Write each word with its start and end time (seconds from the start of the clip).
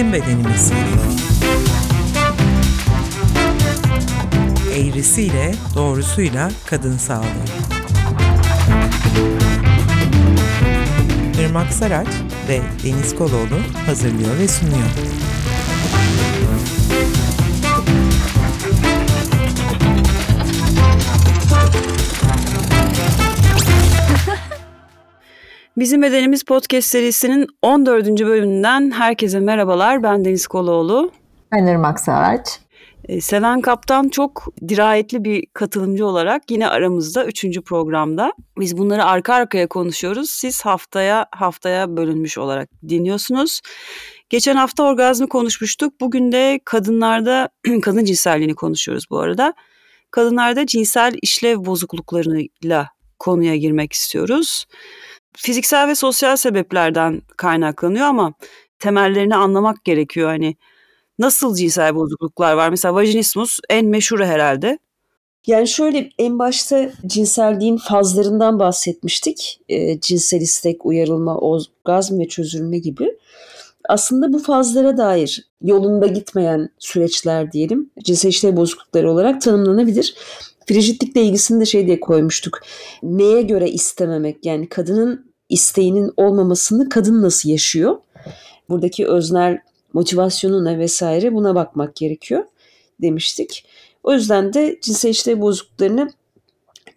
Bizim 0.00 0.12
Bedenimiz 0.12 0.72
Eğrisiyle, 4.76 5.54
doğrusuyla 5.74 6.50
kadın 6.66 6.96
sağlığı 6.96 7.24
Irmak 11.40 11.72
Saraç 11.72 12.08
ve 12.48 12.60
Deniz 12.84 13.14
Koloğlu 13.14 13.58
hazırlıyor 13.86 14.38
ve 14.38 14.48
sunuyor. 14.48 14.88
Bizim 25.80 26.02
Bedenimiz 26.02 26.44
Podcast 26.44 26.88
serisinin 26.88 27.46
14. 27.62 28.06
bölümünden 28.06 28.90
herkese 28.90 29.40
merhabalar. 29.40 30.02
Ben 30.02 30.24
Deniz 30.24 30.46
Koloğlu. 30.46 31.10
Ben 31.52 31.66
Irmak 31.66 32.00
Saraç. 32.00 32.60
Ee, 33.04 33.20
Seven 33.20 33.60
Kaptan 33.60 34.08
çok 34.08 34.46
dirayetli 34.68 35.24
bir 35.24 35.46
katılımcı 35.54 36.06
olarak 36.06 36.50
yine 36.50 36.68
aramızda 36.68 37.24
3. 37.24 37.60
programda. 37.60 38.32
Biz 38.58 38.78
bunları 38.78 39.04
arka 39.04 39.34
arkaya 39.34 39.66
konuşuyoruz. 39.66 40.30
Siz 40.30 40.62
haftaya 40.64 41.26
haftaya 41.32 41.96
bölünmüş 41.96 42.38
olarak 42.38 42.68
dinliyorsunuz. 42.88 43.60
Geçen 44.30 44.56
hafta 44.56 44.82
orgazmı 44.82 45.28
konuşmuştuk. 45.28 46.00
Bugün 46.00 46.32
de 46.32 46.60
kadınlarda 46.64 47.48
kadın 47.82 48.04
cinselliğini 48.04 48.54
konuşuyoruz 48.54 49.04
bu 49.10 49.18
arada. 49.18 49.54
Kadınlarda 50.10 50.66
cinsel 50.66 51.14
işlev 51.22 51.64
bozukluklarıyla 51.64 52.88
konuya 53.18 53.56
girmek 53.56 53.92
istiyoruz 53.92 54.66
fiziksel 55.36 55.88
ve 55.88 55.94
sosyal 55.94 56.36
sebeplerden 56.36 57.22
kaynaklanıyor 57.36 58.06
ama 58.06 58.34
temellerini 58.78 59.36
anlamak 59.36 59.84
gerekiyor. 59.84 60.28
Hani 60.28 60.56
nasıl 61.18 61.54
cinsel 61.54 61.94
bozukluklar 61.94 62.54
var? 62.54 62.70
Mesela 62.70 62.94
vajinismus 62.94 63.58
en 63.70 63.86
meşhuru 63.86 64.24
herhalde. 64.24 64.78
Yani 65.46 65.68
şöyle 65.68 66.10
en 66.18 66.38
başta 66.38 66.90
cinselliğin 67.06 67.76
fazlarından 67.76 68.58
bahsetmiştik. 68.58 69.60
E, 69.68 70.00
cinsel 70.00 70.40
istek, 70.40 70.86
uyarılma, 70.86 71.38
orgazm 71.38 72.20
ve 72.20 72.28
çözülme 72.28 72.78
gibi. 72.78 73.18
Aslında 73.88 74.32
bu 74.32 74.38
fazlara 74.38 74.96
dair 74.96 75.48
yolunda 75.62 76.06
gitmeyen 76.06 76.68
süreçler 76.78 77.52
diyelim 77.52 77.90
cinsel 78.04 78.28
işlev 78.28 78.56
bozuklukları 78.56 79.12
olarak 79.12 79.40
tanımlanabilir. 79.40 80.14
Frigidlikle 80.66 81.22
ilgisini 81.22 81.60
de 81.60 81.66
şey 81.66 81.86
diye 81.86 82.00
koymuştuk. 82.00 82.60
Neye 83.02 83.42
göre 83.42 83.70
istememek 83.70 84.46
yani 84.46 84.68
kadının 84.68 85.29
isteğinin 85.50 86.12
olmamasını 86.16 86.88
kadın 86.88 87.22
nasıl 87.22 87.48
yaşıyor? 87.48 87.96
Buradaki 88.68 89.06
öznel 89.06 89.58
motivasyonu 89.92 90.64
ne 90.64 90.78
vesaire 90.78 91.34
buna 91.34 91.54
bakmak 91.54 91.96
gerekiyor 91.96 92.44
demiştik. 93.02 93.64
O 94.02 94.12
yüzden 94.12 94.52
de 94.52 94.78
cinsel 94.82 95.10
işlev 95.10 95.40
bozukluklarını 95.40 96.10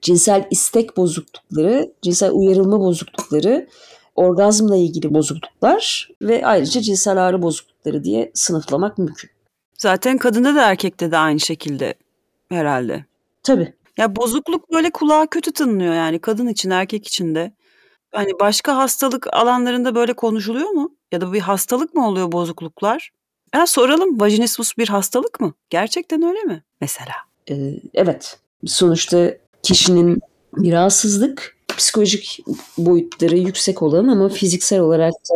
cinsel 0.02 0.48
istek 0.52 0.98
bozuklukları, 0.98 1.94
cinsel 2.02 2.32
uyarılma 2.32 2.80
bozuklukları, 2.80 3.68
orgazmla 4.16 4.78
ilgili 4.78 5.14
bozukluklar 5.14 6.10
ve 6.22 6.46
ayrıca 6.46 6.82
cinsel 6.82 7.28
ağrı 7.28 7.42
bozuklukları 7.42 8.04
diye 8.04 8.32
sınıflamak 8.34 8.98
mümkün. 8.98 9.30
Zaten 9.78 10.18
kadında 10.18 10.56
da 10.56 10.70
erkekte 10.70 11.12
de 11.12 11.18
aynı 11.18 11.40
şekilde 11.40 11.94
herhalde. 12.50 13.06
Tabii. 13.44 13.74
Ya 13.98 14.16
bozukluk 14.16 14.72
böyle 14.72 14.92
kulağa 14.92 15.28
kötü 15.28 15.52
tınlıyor 15.52 15.94
yani 15.94 16.20
kadın 16.20 16.48
için 16.48 16.70
erkek 16.70 17.08
için 17.08 17.36
de. 17.36 17.54
Hani 18.14 18.32
başka 18.40 18.78
hastalık 18.78 19.34
alanlarında 19.34 19.96
böyle 19.96 20.14
konuşuluyor 20.14 20.70
mu? 20.70 20.96
Ya 21.12 21.22
da 21.22 21.34
bir 21.34 21.40
hastalık 21.40 21.94
mı 21.94 22.08
oluyor 22.08 22.32
bozukluklar? 22.32 23.12
Ya 23.56 23.68
soralım 23.68 24.20
vajinismus 24.20 24.78
bir 24.78 24.88
hastalık 24.88 25.40
mı? 25.40 25.54
Gerçekten 25.70 26.24
öyle 26.24 26.40
mi 26.40 26.64
mesela? 26.82 27.14
Ee, 27.50 27.74
evet. 27.94 28.40
Sonuçta 28.66 29.34
kişinin 29.64 30.22
bir 30.58 30.72
rahatsızlık, 30.72 31.58
psikolojik 31.78 32.40
boyutları 32.78 33.38
yüksek 33.38 33.82
olan 33.82 34.08
ama 34.08 34.30
fiziksel 34.30 34.80
olarak 34.80 35.14
da 35.14 35.36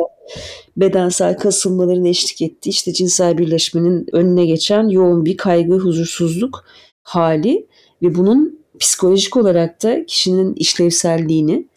bedensel 0.77 1.37
kasılmaların 1.37 2.05
eşlik 2.05 2.41
ettiği 2.41 2.69
işte 2.69 2.93
cinsel 2.93 3.37
birleşmenin 3.37 4.07
önüne 4.11 4.45
geçen 4.45 4.87
yoğun 4.87 5.25
bir 5.25 5.37
kaygı, 5.37 5.77
huzursuzluk 5.77 6.65
hali 7.03 7.67
ve 8.01 8.15
bunun 8.15 8.59
psikolojik 8.79 9.37
olarak 9.37 9.83
da 9.83 10.05
kişinin 10.05 10.53
işlevselliğini 10.53 11.67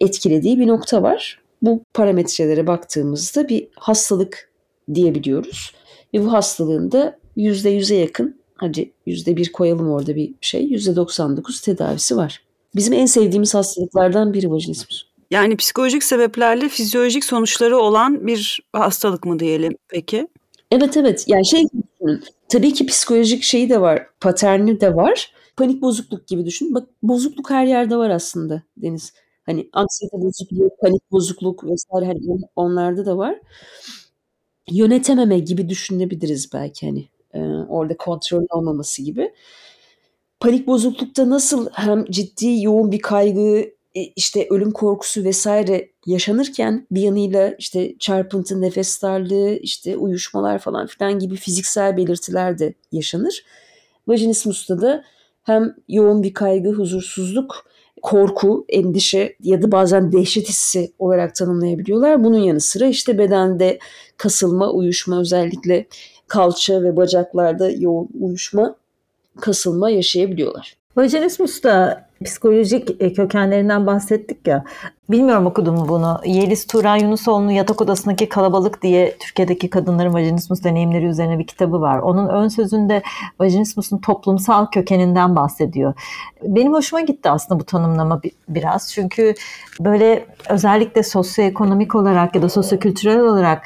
etkilediği 0.00 0.58
bir 0.58 0.66
nokta 0.66 1.02
var. 1.02 1.40
Bu 1.62 1.82
parametrelere 1.94 2.66
baktığımızda 2.66 3.48
bir 3.48 3.68
hastalık 3.74 4.50
diyebiliyoruz. 4.94 5.72
Ve 6.14 6.24
bu 6.24 6.32
hastalığın 6.32 6.92
da 6.92 7.18
%100'e 7.36 7.96
yakın, 7.96 8.40
hadi 8.54 8.92
%1 9.06 9.52
koyalım 9.52 9.90
orada 9.90 10.16
bir 10.16 10.34
şey, 10.40 10.64
%99 10.64 11.64
tedavisi 11.64 12.16
var. 12.16 12.42
Bizim 12.76 12.92
en 12.92 13.06
sevdiğimiz 13.06 13.54
hastalıklardan 13.54 14.34
biri 14.34 14.50
vajinismus. 14.50 15.06
Yani 15.30 15.56
psikolojik 15.56 16.02
sebeplerle 16.02 16.68
fizyolojik 16.68 17.24
sonuçları 17.24 17.78
olan 17.78 18.26
bir 18.26 18.60
hastalık 18.72 19.24
mı 19.24 19.38
diyelim 19.38 19.76
peki? 19.88 20.28
Evet 20.70 20.96
evet. 20.96 21.24
Yani 21.26 21.46
şey 21.46 21.64
tabii 22.48 22.72
ki 22.72 22.86
psikolojik 22.86 23.42
şeyi 23.42 23.70
de 23.70 23.80
var, 23.80 24.06
paterni 24.20 24.80
de 24.80 24.96
var. 24.96 25.32
Panik 25.56 25.82
bozukluk 25.82 26.26
gibi 26.26 26.46
düşün. 26.46 26.74
Bak 26.74 26.88
bozukluk 27.02 27.50
her 27.50 27.66
yerde 27.66 27.96
var 27.96 28.10
aslında 28.10 28.62
Deniz. 28.76 29.12
Hani 29.46 29.68
anksiyete 29.72 30.16
bozukluğu, 30.22 30.70
panik 30.80 31.12
bozukluk 31.12 31.64
vesaire 31.64 32.06
hani 32.06 32.20
onlarda 32.56 33.06
da 33.06 33.16
var. 33.18 33.40
Yönetememe 34.70 35.38
gibi 35.38 35.68
düşünebiliriz 35.68 36.52
belki 36.52 36.86
hani 36.86 37.08
e, 37.34 37.40
orada 37.68 37.96
kontrol 37.96 38.46
olmaması 38.50 39.02
gibi. 39.02 39.32
Panik 40.40 40.66
bozuklukta 40.66 41.30
nasıl 41.30 41.68
hem 41.72 42.04
ciddi 42.04 42.62
yoğun 42.62 42.92
bir 42.92 42.98
kaygı, 43.00 43.70
e, 43.94 44.02
işte 44.16 44.46
ölüm 44.50 44.70
korkusu 44.70 45.24
vesaire 45.24 45.90
yaşanırken 46.06 46.86
bir 46.90 47.00
yanıyla 47.02 47.54
işte 47.58 47.98
çarpıntı, 47.98 48.60
nefes 48.60 49.02
darlığı, 49.02 49.50
işte 49.56 49.96
uyuşmalar 49.96 50.58
falan 50.58 50.86
filan 50.86 51.18
gibi 51.18 51.36
fiziksel 51.36 51.96
belirtiler 51.96 52.58
de 52.58 52.74
yaşanır. 52.92 53.44
Vajinismus'ta 54.08 54.80
da 54.80 55.04
hem 55.42 55.74
yoğun 55.88 56.22
bir 56.22 56.34
kaygı, 56.34 56.70
huzursuzluk, 56.72 57.66
korku, 58.02 58.64
endişe 58.68 59.36
ya 59.40 59.62
da 59.62 59.72
bazen 59.72 60.12
dehşet 60.12 60.48
hissi 60.48 60.92
olarak 60.98 61.34
tanımlayabiliyorlar. 61.34 62.24
Bunun 62.24 62.38
yanı 62.38 62.60
sıra 62.60 62.86
işte 62.86 63.18
bedende 63.18 63.78
kasılma, 64.16 64.70
uyuşma 64.70 65.20
özellikle 65.20 65.86
kalça 66.28 66.82
ve 66.82 66.96
bacaklarda 66.96 67.70
yoğun 67.70 68.08
uyuşma, 68.20 68.76
kasılma 69.40 69.90
yaşayabiliyorlar. 69.90 70.76
Vajinismus 70.96 71.62
da 71.64 72.06
psikolojik 72.24 73.02
e, 73.02 73.12
kökenlerinden 73.12 73.86
bahsettik 73.86 74.46
ya. 74.46 74.64
Bilmiyorum 75.10 75.46
okudum 75.46 75.74
mu 75.74 75.88
bunu. 75.88 76.20
Yeliz 76.24 76.66
Turan 76.66 76.96
Yunusoğlu'nun 76.96 77.50
Yatak 77.50 77.80
Odasındaki 77.80 78.28
Kalabalık 78.28 78.82
diye 78.82 79.16
Türkiye'deki 79.18 79.70
kadınların 79.70 80.14
vajinismus 80.14 80.64
deneyimleri 80.64 81.04
üzerine 81.04 81.38
bir 81.38 81.46
kitabı 81.46 81.80
var. 81.80 81.98
Onun 81.98 82.28
ön 82.28 82.48
sözünde 82.48 83.02
vajinismusun 83.40 83.98
toplumsal 83.98 84.66
kökeninden 84.66 85.36
bahsediyor. 85.36 85.94
Benim 86.42 86.72
hoşuma 86.72 87.00
gitti 87.00 87.30
aslında 87.30 87.60
bu 87.60 87.64
tanımlama 87.64 88.20
biraz. 88.48 88.92
Çünkü 88.92 89.34
böyle 89.80 90.26
özellikle 90.48 91.02
sosyoekonomik 91.02 91.94
olarak 91.94 92.34
ya 92.34 92.42
da 92.42 92.48
sosyokültürel 92.48 93.20
olarak 93.20 93.62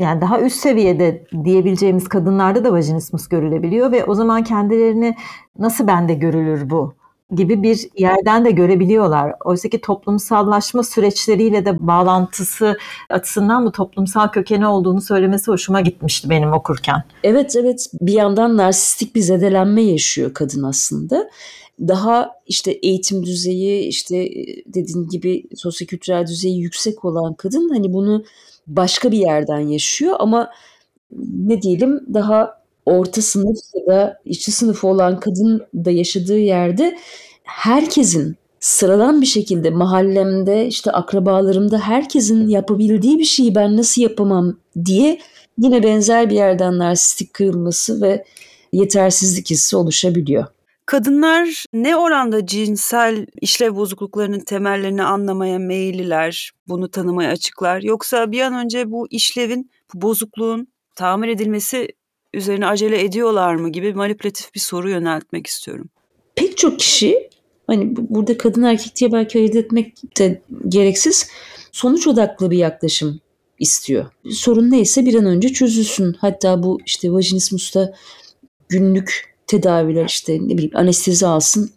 yani 0.00 0.20
daha 0.20 0.40
üst 0.40 0.56
seviyede 0.56 1.24
diyebileceğimiz 1.44 2.08
kadınlarda 2.08 2.64
da 2.64 2.72
vajinismus 2.72 3.28
görülebiliyor 3.28 3.92
ve 3.92 4.04
o 4.04 4.14
zaman 4.14 4.44
kendilerini 4.44 5.16
nasıl 5.58 5.86
bende 5.86 6.14
görülür 6.14 6.70
bu 6.70 6.94
gibi 7.34 7.62
bir 7.62 7.88
yerden 7.96 8.44
de 8.44 8.50
görebiliyorlar. 8.50 9.32
Oysa 9.44 9.68
ki 9.68 9.80
toplumsallaşma 9.80 10.82
süreçleriyle 10.82 11.64
de 11.64 11.86
bağlantısı 11.86 12.78
açısından 13.10 13.66
bu 13.66 13.72
toplumsal 13.72 14.28
kökeni 14.28 14.66
olduğunu 14.66 15.00
söylemesi 15.00 15.50
hoşuma 15.50 15.80
gitmişti 15.80 16.30
benim 16.30 16.52
okurken. 16.52 17.04
Evet 17.24 17.56
evet 17.56 17.90
bir 18.00 18.12
yandan 18.12 18.56
narsistik 18.56 19.14
bir 19.14 19.20
zedelenme 19.20 19.82
yaşıyor 19.82 20.34
kadın 20.34 20.62
aslında. 20.62 21.30
Daha 21.80 22.30
işte 22.46 22.70
eğitim 22.70 23.26
düzeyi 23.26 23.88
işte 23.88 24.28
dediğin 24.66 25.08
gibi 25.08 25.44
sosyokültürel 25.56 26.26
düzeyi 26.26 26.60
yüksek 26.60 27.04
olan 27.04 27.34
kadın 27.34 27.68
hani 27.68 27.92
bunu 27.92 28.24
başka 28.66 29.12
bir 29.12 29.18
yerden 29.18 29.60
yaşıyor 29.60 30.16
ama 30.18 30.50
ne 31.32 31.62
diyelim 31.62 32.00
daha 32.14 32.62
orta 32.86 33.22
sınıf 33.22 33.58
ya 33.74 33.86
da 33.86 34.18
işçi 34.24 34.52
sınıfı 34.52 34.86
olan 34.86 35.20
kadın 35.20 35.66
da 35.74 35.90
yaşadığı 35.90 36.38
yerde 36.38 36.98
herkesin 37.44 38.36
sıradan 38.60 39.20
bir 39.20 39.26
şekilde 39.26 39.70
mahallemde 39.70 40.66
işte 40.66 40.92
akrabalarımda 40.92 41.78
herkesin 41.78 42.48
yapabildiği 42.48 43.18
bir 43.18 43.24
şeyi 43.24 43.54
ben 43.54 43.76
nasıl 43.76 44.02
yapamam 44.02 44.56
diye 44.84 45.18
yine 45.58 45.82
benzer 45.82 46.30
bir 46.30 46.34
yerden 46.34 46.78
narsistik 46.78 47.34
kırılması 47.34 48.00
ve 48.02 48.24
yetersizlik 48.72 49.50
hissi 49.50 49.76
oluşabiliyor. 49.76 50.44
Kadınlar 50.86 51.64
ne 51.72 51.96
oranda 51.96 52.46
cinsel 52.46 53.26
işlev 53.40 53.76
bozukluklarının 53.76 54.40
temellerini 54.40 55.02
anlamaya 55.02 55.58
meyilliler, 55.58 56.50
bunu 56.68 56.90
tanımaya 56.90 57.30
açıklar? 57.30 57.82
Yoksa 57.82 58.32
bir 58.32 58.40
an 58.40 58.54
önce 58.54 58.90
bu 58.90 59.06
işlevin, 59.10 59.70
bu 59.94 60.02
bozukluğun 60.02 60.68
tamir 60.94 61.28
edilmesi 61.28 61.88
üzerine 62.34 62.66
acele 62.66 63.04
ediyorlar 63.04 63.54
mı 63.54 63.68
gibi 63.68 63.94
manipülatif 63.94 64.54
bir 64.54 64.60
soru 64.60 64.90
yöneltmek 64.90 65.46
istiyorum. 65.46 65.88
Pek 66.34 66.58
çok 66.58 66.78
kişi 66.78 67.30
hani 67.66 67.96
burada 67.96 68.38
kadın 68.38 68.62
erkek 68.62 68.96
diye 68.96 69.12
belki 69.12 69.38
ayırt 69.38 69.56
etmek 69.56 70.18
de 70.18 70.42
gereksiz 70.68 71.28
sonuç 71.72 72.06
odaklı 72.06 72.50
bir 72.50 72.58
yaklaşım 72.58 73.20
istiyor. 73.58 74.06
Sorun 74.30 74.70
neyse 74.70 75.06
bir 75.06 75.14
an 75.14 75.26
önce 75.26 75.48
çözülsün. 75.48 76.16
Hatta 76.18 76.62
bu 76.62 76.78
işte 76.86 77.12
vajinismusta 77.12 77.94
günlük 78.68 79.35
tedaviler 79.46 80.04
işte 80.04 80.38
ne 80.42 80.48
bileyim 80.48 80.76
anestezi 80.76 81.26
alsın. 81.26 81.70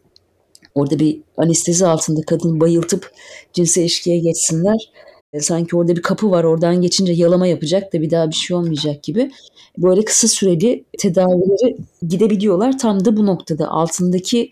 Orada 0.75 0.99
bir 0.99 1.21
anestezi 1.37 1.87
altında 1.87 2.21
kadın 2.21 2.59
bayıltıp 2.59 3.11
cinsel 3.53 3.81
ilişkiye 3.81 4.19
geçsinler. 4.19 4.91
E, 5.33 5.39
sanki 5.39 5.75
orada 5.75 5.95
bir 5.95 6.01
kapı 6.01 6.31
var 6.31 6.43
oradan 6.43 6.81
geçince 6.81 7.13
yalama 7.13 7.47
yapacak 7.47 7.93
da 7.93 8.01
bir 8.01 8.11
daha 8.11 8.29
bir 8.29 8.35
şey 8.35 8.57
olmayacak 8.57 9.03
gibi. 9.03 9.31
Böyle 9.77 10.05
kısa 10.05 10.27
süreli 10.27 10.85
tedavileri 10.99 11.77
gidebiliyorlar 12.07 12.77
tam 12.77 13.05
da 13.05 13.17
bu 13.17 13.25
noktada. 13.25 13.67
Altındaki 13.67 14.49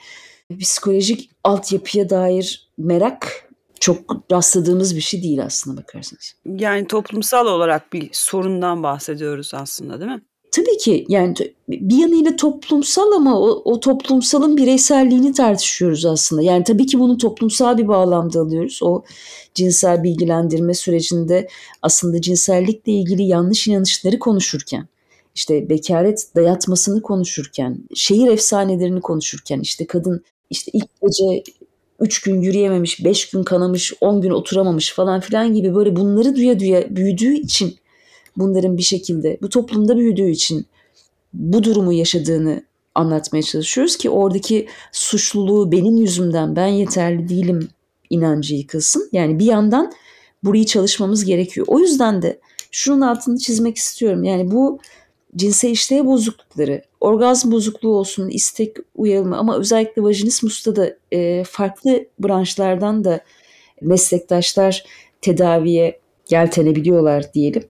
psikolojik 0.60 1.30
altyapıya 1.44 2.10
dair 2.10 2.70
merak 2.78 3.48
çok 3.80 4.32
rastladığımız 4.32 4.96
bir 4.96 5.02
şey 5.02 5.24
değil 5.24 5.44
aslında 5.46 5.82
bakarsanız. 5.82 6.34
Yani 6.46 6.88
toplumsal 6.88 7.48
olarak 7.48 7.94
bir 7.94 8.10
sorundan 8.12 8.84
bahsediyoruz 8.84 9.54
aslında 9.54 10.00
değil 10.00 10.12
mi? 10.12 10.22
Tabii 10.52 10.78
ki 10.78 11.06
yani 11.10 11.36
bir 11.70 11.98
yanıyla 11.98 12.36
toplumsal 12.36 13.12
ama 13.12 13.40
o, 13.40 13.62
o 13.66 13.80
toplumsalın 13.80 14.58
bireyselliğini 14.58 15.34
tartışıyoruz 15.34 16.06
aslında. 16.06 16.42
Yani 16.42 16.64
tabii 16.64 16.86
ki 16.86 17.00
bunu 17.00 17.18
toplumsal 17.18 17.78
bir 17.78 17.88
bağlamda 17.88 18.40
alıyoruz. 18.42 18.80
O 18.84 19.04
cinsel 19.54 20.04
bilgilendirme 20.04 20.74
sürecinde 20.74 21.48
aslında 21.82 22.22
cinsellikle 22.22 22.92
ilgili 22.92 23.24
yanlış 23.24 23.68
inanışları 23.68 24.20
konuşurken, 24.20 24.88
işte 25.36 25.70
bekaret 25.70 26.28
dayatmasını 26.36 27.02
konuşurken, 27.02 27.78
şehir 27.96 28.28
efsanelerini 28.28 29.02
konuşurken, 29.02 29.60
işte 29.60 29.88
kadın 29.88 30.24
işte 30.50 30.72
ilk 30.74 31.02
gece 31.02 31.44
üç 32.00 32.22
gün 32.22 32.42
yürüyememiş, 32.42 33.06
beş 33.06 33.30
gün 33.30 33.44
kanamış, 33.44 33.94
on 34.02 34.22
gün 34.22 34.32
oturamamış 34.32 34.94
falan 34.94 35.20
filan 35.20 35.54
gibi 35.54 35.76
böyle 35.76 35.96
bunları 35.96 36.36
duya 36.36 36.60
duya 36.60 36.96
büyüdüğü 36.96 37.34
için 37.34 37.76
bunların 38.38 38.78
bir 38.78 38.84
şekilde 38.84 39.38
bu 39.42 39.50
toplumda 39.50 39.98
büyüdüğü 39.98 40.30
için 40.30 40.66
bu 41.34 41.64
durumu 41.64 41.94
yaşadığını 41.94 42.64
anlatmaya 42.96 43.44
çalışıyoruz 43.44 43.98
ki 43.98 44.10
oradaki 44.10 44.68
suçluluğu 44.92 45.72
benim 45.72 45.98
yüzümden 45.98 46.56
ben 46.56 46.68
yeterli 46.68 47.30
değilim 47.30 47.70
inancı 48.10 48.56
yıkılsın. 48.56 49.10
Yani 49.12 49.40
bir 49.40 49.46
yandan 49.46 49.94
burayı 50.44 50.66
çalışmamız 50.66 51.26
gerekiyor. 51.26 51.68
O 51.70 51.80
yüzden 51.80 52.22
de 52.22 52.40
şunun 52.72 53.02
altını 53.02 53.38
çizmek 53.38 53.78
istiyorum. 53.78 54.24
Yani 54.24 54.52
bu 54.52 54.80
cinsel 55.36 55.70
işlev 55.70 56.06
bozuklukları, 56.06 56.82
orgazm 57.02 57.52
bozukluğu 57.52 57.96
olsun, 57.96 58.30
istek 58.30 58.78
uyarılma 58.96 59.38
ama 59.38 59.58
özellikle 59.58 60.04
vajinismusta 60.04 60.76
da 60.76 60.96
e, 61.12 61.44
farklı 61.44 62.06
branşlardan 62.20 63.04
da 63.04 63.20
meslektaşlar 63.82 64.84
tedaviye 65.22 66.00
yeltenebiliyorlar 66.32 67.34
diyelim. 67.34 67.64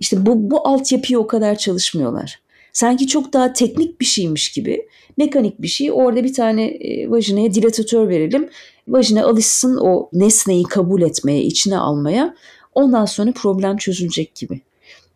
İşte 0.00 0.26
bu, 0.26 0.50
bu 0.50 0.68
altyapıyı 0.68 1.18
o 1.18 1.26
kadar 1.26 1.58
çalışmıyorlar. 1.58 2.40
Sanki 2.72 3.06
çok 3.06 3.32
daha 3.32 3.52
teknik 3.52 4.00
bir 4.00 4.06
şeymiş 4.06 4.52
gibi, 4.52 4.88
mekanik 5.16 5.62
bir 5.62 5.68
şey. 5.68 5.92
Orada 5.92 6.24
bir 6.24 6.34
tane 6.34 6.64
e, 6.64 7.10
vajinaya 7.10 7.54
dilatatör 7.54 8.08
verelim. 8.08 8.48
Vajina 8.88 9.26
alışsın 9.26 9.76
o 9.76 10.08
nesneyi 10.12 10.62
kabul 10.64 11.02
etmeye, 11.02 11.42
içine 11.42 11.78
almaya. 11.78 12.34
Ondan 12.74 13.04
sonra 13.04 13.32
problem 13.32 13.76
çözülecek 13.76 14.34
gibi. 14.34 14.60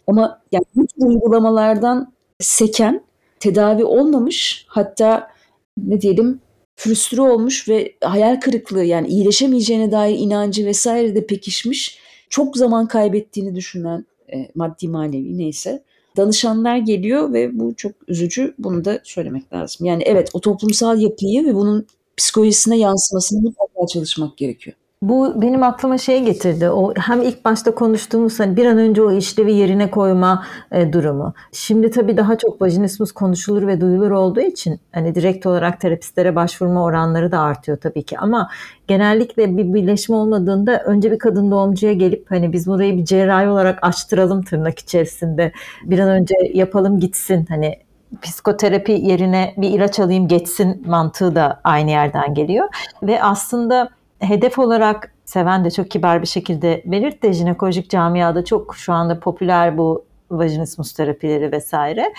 Ama 0.06 0.40
yani 0.52 0.64
bu 0.76 0.86
uygulamalardan 1.06 2.12
seken, 2.40 3.04
tedavi 3.40 3.84
olmamış 3.84 4.64
hatta 4.68 5.28
ne 5.76 6.00
diyelim 6.00 6.40
früstrü 6.76 7.20
olmuş 7.20 7.68
ve 7.68 7.94
hayal 8.04 8.40
kırıklığı 8.40 8.84
yani 8.84 9.08
iyileşemeyeceğine 9.08 9.92
dair 9.92 10.18
inancı 10.18 10.66
vesaire 10.66 11.14
de 11.14 11.26
pekişmiş 11.26 11.98
çok 12.30 12.56
zaman 12.56 12.88
kaybettiğini 12.88 13.54
düşünen 13.54 14.06
e, 14.32 14.48
maddi 14.54 14.88
manevi 14.88 15.38
neyse 15.38 15.82
danışanlar 16.16 16.76
geliyor 16.78 17.32
ve 17.32 17.58
bu 17.58 17.75
çok 17.75 17.92
üzücü. 18.08 18.54
Bunu 18.58 18.84
da 18.84 19.00
söylemek 19.04 19.52
lazım. 19.52 19.86
Yani 19.86 20.02
evet 20.06 20.30
o 20.32 20.40
toplumsal 20.40 21.00
yapıyı 21.00 21.46
ve 21.46 21.54
bunun 21.54 21.86
psikolojisine 22.16 22.78
yansımasını 22.78 23.40
mutlaka 23.40 23.86
çalışmak 23.92 24.36
gerekiyor. 24.36 24.76
Bu 25.02 25.42
benim 25.42 25.62
aklıma 25.62 25.98
şey 25.98 26.24
getirdi. 26.24 26.70
O 26.70 26.94
hem 26.94 27.22
ilk 27.22 27.44
başta 27.44 27.74
konuştuğumuz 27.74 28.40
hani 28.40 28.56
bir 28.56 28.66
an 28.66 28.78
önce 28.78 29.02
o 29.02 29.12
işlevi 29.12 29.52
yerine 29.52 29.90
koyma 29.90 30.44
e, 30.72 30.92
durumu. 30.92 31.34
Şimdi 31.52 31.90
tabii 31.90 32.16
daha 32.16 32.38
çok 32.38 32.62
vajinismus 32.62 33.12
konuşulur 33.12 33.66
ve 33.66 33.80
duyulur 33.80 34.10
olduğu 34.10 34.40
için 34.40 34.80
hani 34.92 35.14
direkt 35.14 35.46
olarak 35.46 35.80
terapistlere 35.80 36.36
başvurma 36.36 36.84
oranları 36.84 37.32
da 37.32 37.40
artıyor 37.40 37.78
tabii 37.78 38.02
ki. 38.02 38.18
Ama 38.18 38.50
genellikle 38.88 39.56
bir 39.56 39.74
birleşme 39.74 40.16
olmadığında 40.16 40.82
önce 40.82 41.12
bir 41.12 41.18
kadın 41.18 41.50
doğumcuya 41.50 41.92
gelip 41.92 42.30
hani 42.30 42.52
biz 42.52 42.66
burayı 42.66 42.96
bir 42.96 43.04
cerrahi 43.04 43.48
olarak 43.48 43.78
açtıralım 43.82 44.42
tırnak 44.42 44.78
içerisinde. 44.78 45.52
Bir 45.84 45.98
an 45.98 46.08
önce 46.08 46.34
yapalım 46.54 47.00
gitsin 47.00 47.46
hani 47.48 47.74
psikoterapi 48.22 48.92
yerine 48.92 49.54
bir 49.56 49.70
ilaç 49.70 50.00
alayım 50.00 50.28
geçsin 50.28 50.82
mantığı 50.86 51.34
da 51.34 51.60
aynı 51.64 51.90
yerden 51.90 52.34
geliyor. 52.34 52.68
Ve 53.02 53.22
aslında 53.22 53.97
hedef 54.20 54.58
olarak 54.58 55.12
seven 55.24 55.64
de 55.64 55.70
çok 55.70 55.90
kibar 55.90 56.22
bir 56.22 56.26
şekilde 56.26 56.82
belirtti. 56.86 57.32
Jinekolojik 57.32 57.90
camiada 57.90 58.44
çok 58.44 58.76
şu 58.76 58.92
anda 58.92 59.20
popüler 59.20 59.78
bu 59.78 60.04
vajinismus 60.30 60.92
terapileri 60.92 61.52
vesaire. 61.52 62.14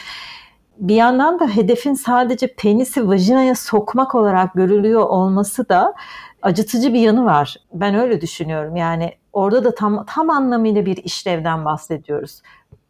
Bir 0.78 0.96
yandan 0.96 1.40
da 1.40 1.48
hedefin 1.48 1.94
sadece 1.94 2.48
penisi 2.48 3.08
vajinaya 3.08 3.56
sokmak 3.56 4.16
olarak 4.16 4.54
görülüyor 4.54 5.02
olması 5.02 5.70
da 5.70 5.94
acıtıcı 6.42 6.94
bir 6.94 7.00
yanı 7.00 7.26
var. 7.26 7.56
Ben 7.74 7.96
öyle 7.96 8.22
düşünüyorum. 8.22 8.76
Yani 8.76 9.14
orada 9.34 9.64
da 9.64 9.76
tam 9.76 10.06
tam 10.06 10.30
anlamıyla 10.30 10.86
bir 10.86 10.98
işlevden 10.98 11.66
bahsediyoruz. 11.66 12.42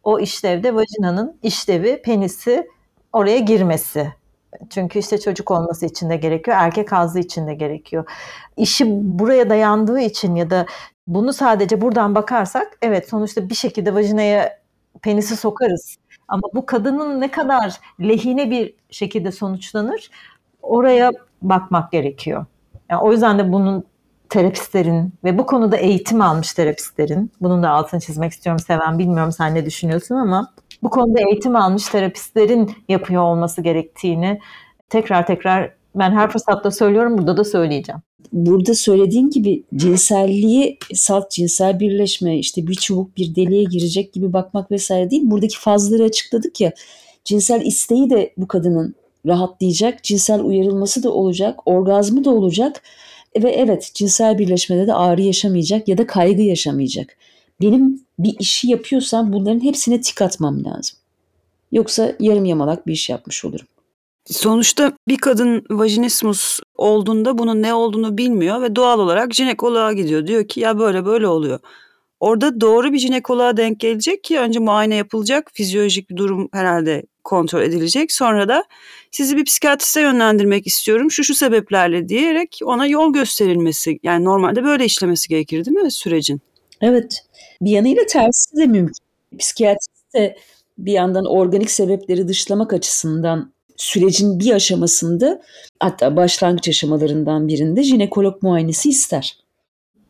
O 0.02 0.18
işlevde 0.20 0.74
vajinanın 0.74 1.38
işlevi 1.42 2.02
penisi 2.02 2.68
oraya 3.12 3.38
girmesi. 3.38 4.12
Çünkü 4.70 4.98
işte 4.98 5.20
çocuk 5.20 5.50
olması 5.50 5.86
için 5.86 6.10
de 6.10 6.16
gerekiyor, 6.16 6.56
erkek 6.60 6.92
hazzı 6.92 7.18
için 7.18 7.46
de 7.46 7.54
gerekiyor. 7.54 8.04
İşi 8.56 8.84
buraya 8.88 9.50
dayandığı 9.50 10.00
için 10.00 10.34
ya 10.34 10.50
da 10.50 10.66
bunu 11.06 11.32
sadece 11.32 11.80
buradan 11.80 12.14
bakarsak 12.14 12.78
evet 12.82 13.08
sonuçta 13.08 13.48
bir 13.48 13.54
şekilde 13.54 13.94
vajinaya 13.94 14.60
penisi 15.02 15.36
sokarız. 15.36 15.96
Ama 16.28 16.42
bu 16.54 16.66
kadının 16.66 17.20
ne 17.20 17.30
kadar 17.30 17.80
lehine 18.00 18.50
bir 18.50 18.74
şekilde 18.90 19.32
sonuçlanır 19.32 20.10
oraya 20.62 21.10
bakmak 21.42 21.92
gerekiyor. 21.92 22.46
Yani 22.90 23.02
o 23.02 23.12
yüzden 23.12 23.38
de 23.38 23.52
bunun 23.52 23.84
terapistlerin 24.28 25.12
ve 25.24 25.38
bu 25.38 25.46
konuda 25.46 25.76
eğitim 25.76 26.22
almış 26.22 26.52
terapistlerin, 26.54 27.32
bunun 27.40 27.62
da 27.62 27.70
altını 27.70 28.00
çizmek 28.00 28.32
istiyorum 28.32 28.58
Seven, 28.58 28.98
bilmiyorum 28.98 29.32
sen 29.32 29.54
ne 29.54 29.66
düşünüyorsun 29.66 30.14
ama 30.14 30.52
bu 30.82 30.90
konuda 30.90 31.20
eğitim 31.20 31.56
almış 31.56 31.88
terapistlerin 31.88 32.70
yapıyor 32.88 33.22
olması 33.22 33.62
gerektiğini 33.62 34.40
tekrar 34.88 35.26
tekrar 35.26 35.74
ben 35.94 36.10
her 36.10 36.30
fırsatta 36.30 36.70
söylüyorum 36.70 37.18
burada 37.18 37.36
da 37.36 37.44
söyleyeceğim. 37.44 38.00
Burada 38.32 38.74
söylediğin 38.74 39.30
gibi 39.30 39.64
cinselliği 39.74 40.78
salt 40.94 41.30
cinsel 41.30 41.80
birleşme 41.80 42.38
işte 42.38 42.66
bir 42.66 42.74
çubuk 42.74 43.16
bir 43.16 43.34
deliğe 43.34 43.64
girecek 43.64 44.12
gibi 44.12 44.32
bakmak 44.32 44.70
vesaire 44.70 45.10
değil. 45.10 45.22
Buradaki 45.24 45.58
fazları 45.58 46.02
açıkladık 46.02 46.60
ya 46.60 46.72
cinsel 47.24 47.62
isteği 47.66 48.10
de 48.10 48.32
bu 48.36 48.48
kadının 48.48 48.94
rahatlayacak, 49.26 50.04
cinsel 50.04 50.40
uyarılması 50.40 51.02
da 51.02 51.12
olacak, 51.12 51.60
orgazmı 51.66 52.24
da 52.24 52.30
olacak 52.30 52.82
ve 53.42 53.50
evet 53.50 53.90
cinsel 53.94 54.38
birleşmede 54.38 54.86
de 54.86 54.94
ağrı 54.94 55.22
yaşamayacak 55.22 55.88
ya 55.88 55.98
da 55.98 56.06
kaygı 56.06 56.42
yaşamayacak. 56.42 57.16
Benim 57.60 58.04
bir 58.18 58.36
işi 58.38 58.68
yapıyorsam 58.68 59.32
bunların 59.32 59.64
hepsine 59.64 60.00
tik 60.00 60.22
atmam 60.22 60.64
lazım. 60.64 60.98
Yoksa 61.72 62.12
yarım 62.20 62.44
yamalak 62.44 62.86
bir 62.86 62.92
iş 62.92 63.08
yapmış 63.08 63.44
olurum. 63.44 63.66
Sonuçta 64.26 64.92
bir 65.08 65.18
kadın 65.18 65.64
vajinismus 65.70 66.60
olduğunda 66.76 67.38
bunun 67.38 67.62
ne 67.62 67.74
olduğunu 67.74 68.18
bilmiyor 68.18 68.62
ve 68.62 68.76
doğal 68.76 68.98
olarak 68.98 69.34
jinekoloğa 69.34 69.92
gidiyor. 69.92 70.26
Diyor 70.26 70.48
ki 70.48 70.60
ya 70.60 70.78
böyle 70.78 71.04
böyle 71.04 71.26
oluyor. 71.26 71.60
Orada 72.20 72.60
doğru 72.60 72.92
bir 72.92 72.98
jinekoloğa 72.98 73.56
denk 73.56 73.80
gelecek 73.80 74.24
ki 74.24 74.38
önce 74.38 74.58
muayene 74.58 74.94
yapılacak. 74.94 75.50
Fizyolojik 75.54 76.10
bir 76.10 76.16
durum 76.16 76.48
herhalde 76.52 77.02
kontrol 77.24 77.62
edilecek. 77.62 78.12
Sonra 78.12 78.48
da 78.48 78.64
sizi 79.10 79.36
bir 79.36 79.44
psikiyatriste 79.44 80.00
yönlendirmek 80.00 80.66
istiyorum 80.66 81.10
şu 81.10 81.24
şu 81.24 81.34
sebeplerle 81.34 82.08
diyerek 82.08 82.58
ona 82.64 82.86
yol 82.86 83.12
gösterilmesi. 83.12 83.98
Yani 84.02 84.24
normalde 84.24 84.64
böyle 84.64 84.84
işlemesi 84.84 85.28
gerekir 85.28 85.64
değil 85.64 85.76
mi 85.76 85.90
sürecin? 85.90 86.40
Evet. 86.80 87.24
Bir 87.62 87.70
yanıyla 87.70 88.02
tersi 88.08 88.56
de 88.56 88.66
mümkün. 88.66 89.04
Psikiyatrist 89.38 90.14
de 90.14 90.36
bir 90.78 90.92
yandan 90.92 91.24
organik 91.24 91.70
sebepleri 91.70 92.28
dışlamak 92.28 92.72
açısından 92.72 93.52
sürecin 93.76 94.38
bir 94.38 94.52
aşamasında 94.52 95.42
hatta 95.80 96.16
başlangıç 96.16 96.68
aşamalarından 96.68 97.48
birinde 97.48 97.82
jinekolog 97.82 98.42
muayenesi 98.42 98.88
ister. 98.88 99.36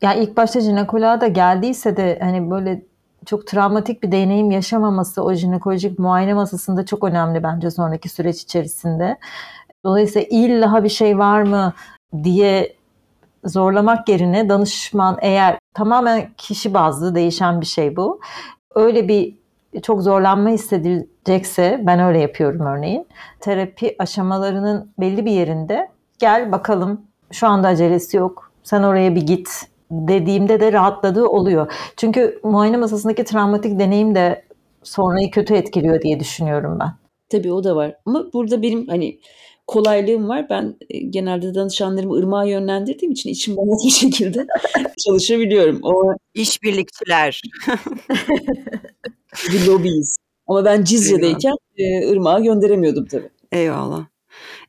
Ya 0.02 0.14
ilk 0.14 0.36
başta 0.36 0.60
jinekoloğa 0.60 1.20
da 1.20 1.28
geldiyse 1.28 1.96
de 1.96 2.18
hani 2.22 2.50
böyle 2.50 2.82
çok 3.26 3.46
travmatik 3.46 4.02
bir 4.02 4.12
deneyim 4.12 4.50
yaşamaması 4.50 5.22
o 5.22 5.34
jinekolojik 5.34 5.98
muayene 5.98 6.34
masasında 6.34 6.86
çok 6.86 7.04
önemli 7.04 7.42
bence 7.42 7.70
sonraki 7.70 8.08
süreç 8.08 8.42
içerisinde. 8.42 9.18
Dolayısıyla 9.84 10.28
illa 10.30 10.84
bir 10.84 10.88
şey 10.88 11.18
var 11.18 11.42
mı 11.42 11.74
diye 12.24 12.76
zorlamak 13.44 14.08
yerine 14.08 14.48
danışman 14.48 15.18
eğer 15.20 15.58
tamamen 15.74 16.30
kişi 16.36 16.74
bazlı 16.74 17.14
değişen 17.14 17.60
bir 17.60 17.66
şey 17.66 17.96
bu. 17.96 18.20
Öyle 18.74 19.08
bir 19.08 19.40
çok 19.82 20.02
zorlanma 20.02 20.50
hissedilecekse 20.50 21.80
ben 21.86 22.00
öyle 22.00 22.18
yapıyorum 22.18 22.66
örneğin. 22.66 23.06
Terapi 23.40 23.96
aşamalarının 23.98 24.92
belli 25.00 25.24
bir 25.24 25.30
yerinde 25.30 25.88
gel 26.18 26.52
bakalım 26.52 27.00
şu 27.32 27.46
anda 27.46 27.68
acelesi 27.68 28.16
yok. 28.16 28.52
Sen 28.62 28.82
oraya 28.82 29.14
bir 29.14 29.22
git 29.22 29.48
dediğimde 29.90 30.60
de 30.60 30.72
rahatladığı 30.72 31.26
oluyor. 31.26 31.72
Çünkü 31.96 32.40
muayene 32.44 32.76
masasındaki 32.76 33.24
travmatik 33.24 33.78
deneyim 33.78 34.14
de 34.14 34.44
sonrayı 34.82 35.30
kötü 35.30 35.54
etkiliyor 35.54 36.00
diye 36.00 36.20
düşünüyorum 36.20 36.78
ben. 36.80 36.92
Tabii 37.28 37.52
o 37.52 37.64
da 37.64 37.76
var. 37.76 37.94
Ama 38.06 38.24
burada 38.32 38.62
benim 38.62 38.86
hani 38.88 39.18
kolaylığım 39.70 40.28
var. 40.28 40.46
Ben 40.50 40.76
e, 40.90 40.98
genelde 40.98 41.54
danışanlarımı 41.54 42.14
ırmağa 42.14 42.44
yönlendirdiğim 42.44 43.12
için 43.12 43.30
içim 43.30 43.56
rahat 43.56 43.84
bir 43.86 43.90
şekilde 43.90 44.46
çalışabiliyorum. 45.06 45.80
O 45.82 46.14
İşbirlikçiler. 46.34 47.40
bir 49.52 49.66
lobiyiz. 49.66 50.16
Ama 50.46 50.64
ben 50.64 50.84
Cizre'deyken 50.84 51.54
e, 51.76 52.10
ırmağa 52.10 52.40
gönderemiyordum 52.40 53.06
tabii. 53.06 53.30
Eyvallah. 53.52 54.06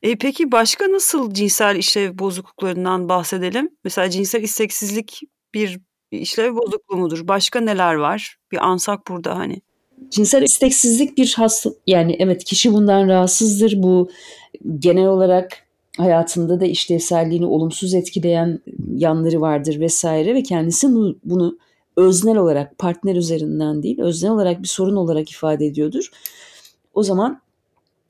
E, 0.02 0.16
peki 0.16 0.52
başka 0.52 0.92
nasıl 0.92 1.34
cinsel 1.34 1.76
işlev 1.76 2.18
bozukluklarından 2.18 3.08
bahsedelim? 3.08 3.70
Mesela 3.84 4.10
cinsel 4.10 4.42
isteksizlik 4.42 5.20
bir 5.54 5.80
işlev 6.10 6.56
bozukluğu 6.56 6.96
mudur? 6.96 7.28
Başka 7.28 7.60
neler 7.60 7.94
var? 7.94 8.36
Bir 8.52 8.66
ansak 8.66 9.08
burada 9.08 9.38
hani. 9.38 9.62
Cinsel 10.10 10.42
isteksizlik 10.42 11.18
bir 11.18 11.34
hastalık. 11.36 11.78
Yani 11.86 12.16
evet 12.18 12.44
kişi 12.44 12.72
bundan 12.72 13.08
rahatsızdır. 13.08 13.82
Bu 13.82 14.10
genel 14.78 15.06
olarak 15.06 15.66
hayatında 15.98 16.60
da 16.60 16.66
işlevselliğini 16.66 17.46
olumsuz 17.46 17.94
etkileyen 17.94 18.60
yanları 18.94 19.40
vardır 19.40 19.80
vesaire 19.80 20.34
ve 20.34 20.42
kendisi 20.42 20.88
bunu 21.24 21.58
öznel 21.96 22.36
olarak 22.36 22.78
partner 22.78 23.16
üzerinden 23.16 23.82
değil 23.82 24.00
öznel 24.00 24.32
olarak 24.32 24.62
bir 24.62 24.68
sorun 24.68 24.96
olarak 24.96 25.30
ifade 25.30 25.66
ediyordur. 25.66 26.10
O 26.94 27.02
zaman 27.02 27.40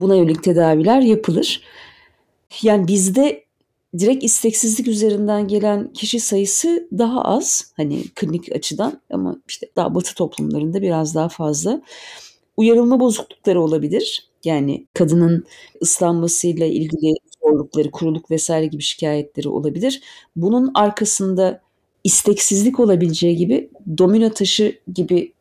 buna 0.00 0.16
yönelik 0.16 0.42
tedaviler 0.42 1.00
yapılır. 1.00 1.62
Yani 2.62 2.88
bizde 2.88 3.44
direkt 3.98 4.24
isteksizlik 4.24 4.88
üzerinden 4.88 5.48
gelen 5.48 5.92
kişi 5.92 6.20
sayısı 6.20 6.88
daha 6.98 7.22
az 7.24 7.72
hani 7.76 8.04
klinik 8.14 8.52
açıdan 8.52 9.00
ama 9.10 9.36
işte 9.48 9.66
daha 9.76 9.94
batı 9.94 10.14
toplumlarında 10.14 10.82
biraz 10.82 11.14
daha 11.14 11.28
fazla. 11.28 11.82
Uyarılma 12.56 13.00
bozuklukları 13.00 13.60
olabilir. 13.62 14.28
Yani 14.44 14.86
kadının 14.94 15.44
ıslanmasıyla 15.82 16.66
ilgili 16.66 17.14
zorlukları, 17.44 17.90
kuruluk 17.90 18.30
vesaire 18.30 18.66
gibi 18.66 18.82
şikayetleri 18.82 19.48
olabilir. 19.48 20.02
Bunun 20.36 20.70
arkasında 20.74 21.60
isteksizlik 22.04 22.80
olabileceği 22.80 23.36
gibi 23.36 23.70
domino 23.98 24.30
taşı 24.30 24.78
gibi 24.94 25.32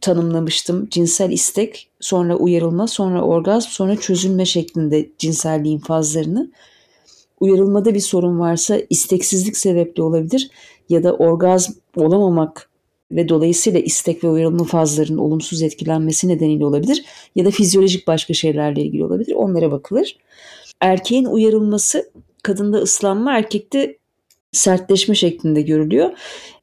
tanımlamıştım. 0.00 0.88
Cinsel 0.90 1.30
istek, 1.30 1.90
sonra 2.00 2.36
uyarılma, 2.36 2.86
sonra 2.86 3.22
orgazm, 3.22 3.68
sonra 3.70 3.96
çözülme 3.96 4.44
şeklinde 4.44 5.08
cinselliğin 5.18 5.78
fazlarını. 5.78 6.50
Uyarılmada 7.40 7.94
bir 7.94 8.00
sorun 8.00 8.38
varsa 8.38 8.80
isteksizlik 8.90 9.56
sebepli 9.56 10.02
olabilir 10.02 10.50
ya 10.88 11.02
da 11.02 11.14
orgazm 11.14 11.72
olamamak 11.96 12.70
ve 13.12 13.28
dolayısıyla 13.28 13.80
istek 13.80 14.24
ve 14.24 14.28
uyarılma 14.28 14.64
fazlarının 14.64 15.18
olumsuz 15.18 15.62
etkilenmesi 15.62 16.28
nedeniyle 16.28 16.64
olabilir 16.64 17.04
ya 17.36 17.44
da 17.44 17.50
fizyolojik 17.50 18.06
başka 18.06 18.34
şeylerle 18.34 18.82
ilgili 18.82 19.04
olabilir. 19.04 19.32
Onlara 19.32 19.70
bakılır. 19.70 20.16
Erkeğin 20.80 21.24
uyarılması 21.24 22.10
kadında 22.42 22.78
ıslanma, 22.78 23.32
erkekte 23.32 23.96
sertleşme 24.52 25.14
şeklinde 25.14 25.62
görülüyor. 25.62 26.10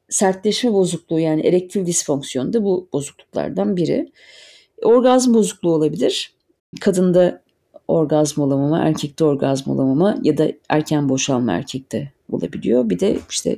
Sertleşme 0.08 0.72
bozukluğu 0.72 1.20
yani 1.20 1.46
erektil 1.46 1.86
disfonksiyon 1.86 2.52
da 2.52 2.64
bu 2.64 2.88
bozukluklardan 2.92 3.76
biri. 3.76 4.12
Orgazm 4.82 5.34
bozukluğu 5.34 5.74
olabilir. 5.74 6.34
Kadında 6.80 7.42
orgazm 7.96 8.40
olamama, 8.40 8.78
erkekte 8.78 9.24
orgazm 9.24 9.70
olamama 9.70 10.16
ya 10.22 10.38
da 10.38 10.48
erken 10.68 11.08
boşalma 11.08 11.52
erkekte 11.52 12.12
olabiliyor. 12.32 12.90
Bir 12.90 13.00
de 13.00 13.18
işte 13.30 13.56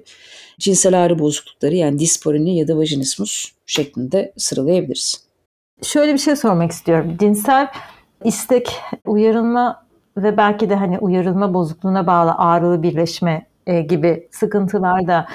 cinsel 0.58 1.04
ağrı 1.04 1.18
bozuklukları 1.18 1.74
yani 1.74 1.98
disparini 1.98 2.58
ya 2.58 2.68
da 2.68 2.76
vajinismus 2.76 3.52
şeklinde 3.66 4.32
sıralayabiliriz. 4.36 5.28
Şöyle 5.82 6.12
bir 6.14 6.18
şey 6.18 6.36
sormak 6.36 6.70
istiyorum. 6.70 7.16
Cinsel 7.20 7.68
istek, 8.24 8.80
uyarılma 9.06 9.86
ve 10.16 10.36
belki 10.36 10.70
de 10.70 10.74
hani 10.74 10.98
uyarılma 10.98 11.54
bozukluğuna 11.54 12.06
bağlı 12.06 12.32
ağrılı 12.32 12.82
birleşme 12.82 13.46
e, 13.66 13.80
gibi 13.80 14.28
sıkıntılar 14.30 15.06
da 15.06 15.26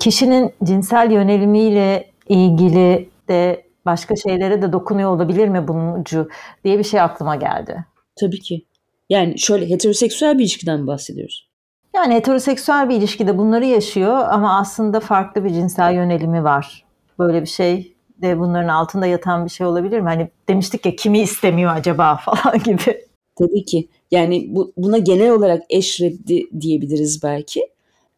kişinin 0.00 0.52
cinsel 0.64 1.10
yönelimiyle 1.10 2.10
ilgili 2.28 3.08
de 3.28 3.64
başka 3.86 4.16
şeylere 4.16 4.62
de 4.62 4.72
dokunuyor 4.72 5.10
olabilir 5.10 5.48
mi 5.48 5.68
bunun 5.68 6.00
ucu 6.00 6.28
diye 6.64 6.78
bir 6.78 6.84
şey 6.84 7.00
aklıma 7.00 7.36
geldi. 7.36 7.84
Tabii 8.16 8.40
ki. 8.40 8.64
Yani 9.10 9.38
şöyle 9.38 9.70
heteroseksüel 9.70 10.38
bir 10.38 10.42
ilişkiden 10.42 10.86
bahsediyoruz. 10.86 11.48
Yani 11.94 12.14
heteroseksüel 12.14 12.88
bir 12.88 12.94
ilişkide 12.94 13.38
bunları 13.38 13.66
yaşıyor 13.66 14.24
ama 14.30 14.58
aslında 14.58 15.00
farklı 15.00 15.44
bir 15.44 15.50
cinsel 15.50 15.94
yönelimi 15.94 16.44
var. 16.44 16.84
Böyle 17.18 17.42
bir 17.42 17.46
şey 17.46 17.94
de 18.22 18.38
bunların 18.38 18.68
altında 18.68 19.06
yatan 19.06 19.44
bir 19.44 19.50
şey 19.50 19.66
olabilir 19.66 20.00
mi? 20.00 20.08
Hani 20.08 20.28
demiştik 20.48 20.86
ya 20.86 20.96
kimi 20.96 21.20
istemiyor 21.20 21.72
acaba 21.74 22.16
falan 22.24 22.58
gibi. 22.58 23.06
Tabii 23.38 23.64
ki. 23.64 23.88
Yani 24.10 24.46
bu, 24.48 24.72
buna 24.76 24.98
genel 24.98 25.30
olarak 25.30 25.62
eş 25.70 26.00
reddi 26.00 26.46
diyebiliriz 26.60 27.22
belki. 27.22 27.60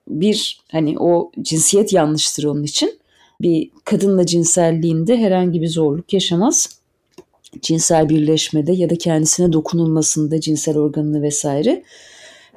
Bir 0.08 0.60
hani 0.72 0.98
o 0.98 1.30
cinsiyet 1.42 1.92
yanlıştır 1.92 2.44
onun 2.44 2.62
için. 2.62 2.98
Bir 3.40 3.70
kadınla 3.84 4.26
cinselliğinde 4.26 5.16
herhangi 5.16 5.62
bir 5.62 5.68
zorluk 5.68 6.12
yaşamaz. 6.12 6.80
Cinsel 7.62 8.08
birleşmede 8.08 8.72
ya 8.72 8.90
da 8.90 8.98
kendisine 8.98 9.52
dokunulmasında 9.52 10.40
cinsel 10.40 10.78
organını 10.78 11.22
vesaire. 11.22 11.82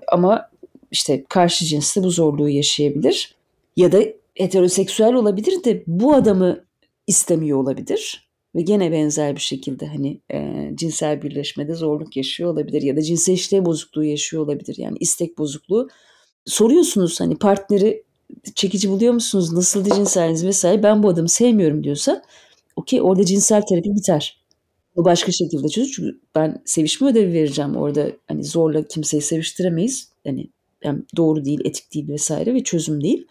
Ama 0.07 0.49
işte 0.91 1.23
karşı 1.29 1.65
cinsle 1.65 2.03
bu 2.03 2.09
zorluğu 2.09 2.49
yaşayabilir. 2.49 3.35
Ya 3.75 3.91
da 3.91 3.99
heteroseksüel 4.35 5.13
olabilir 5.13 5.63
de 5.63 5.83
bu 5.87 6.13
adamı 6.13 6.63
istemiyor 7.07 7.57
olabilir 7.57 8.29
ve 8.55 8.61
gene 8.61 8.91
benzer 8.91 9.35
bir 9.35 9.41
şekilde 9.41 9.87
hani 9.87 10.21
e, 10.33 10.69
cinsel 10.75 11.21
birleşmede 11.21 11.73
zorluk 11.73 12.17
yaşıyor 12.17 12.53
olabilir 12.53 12.81
ya 12.81 12.95
da 12.95 13.01
cinsel 13.01 13.33
işlev 13.33 13.65
bozukluğu 13.65 14.03
yaşıyor 14.03 14.43
olabilir 14.43 14.75
yani 14.77 14.97
istek 14.99 15.37
bozukluğu 15.37 15.89
soruyorsunuz 16.45 17.19
hani 17.19 17.37
partneri 17.37 18.03
çekici 18.55 18.89
buluyor 18.89 19.13
musunuz 19.13 19.53
nasıl 19.53 19.95
cinseliniz 19.95 20.45
vesaire 20.45 20.83
ben 20.83 21.03
bu 21.03 21.09
adamı 21.09 21.29
sevmiyorum 21.29 21.83
diyorsa 21.83 22.23
okey 22.75 23.01
orada 23.01 23.25
cinsel 23.25 23.61
terapi 23.61 23.95
biter. 23.95 24.38
Bu 24.99 25.05
başka 25.05 25.31
şekilde 25.31 25.69
çözülür 25.69 25.93
çünkü 25.95 26.19
ben 26.35 26.61
sevişme 26.65 27.07
ödevi 27.07 27.33
vereceğim 27.33 27.75
orada 27.75 28.07
hani 28.27 28.43
zorla 28.43 28.83
kimseyi 28.83 29.21
seviştiremeyiz 29.21 30.11
hani 30.25 30.49
yani 30.83 30.99
doğru 31.17 31.45
değil 31.45 31.61
etik 31.65 31.93
değil 31.93 32.09
vesaire 32.09 32.53
ve 32.53 32.63
çözüm 32.63 33.03
değil 33.03 33.27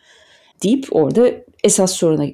deyip 0.63 0.87
orada 0.91 1.31
esas 1.65 1.93
soruna 1.93 2.27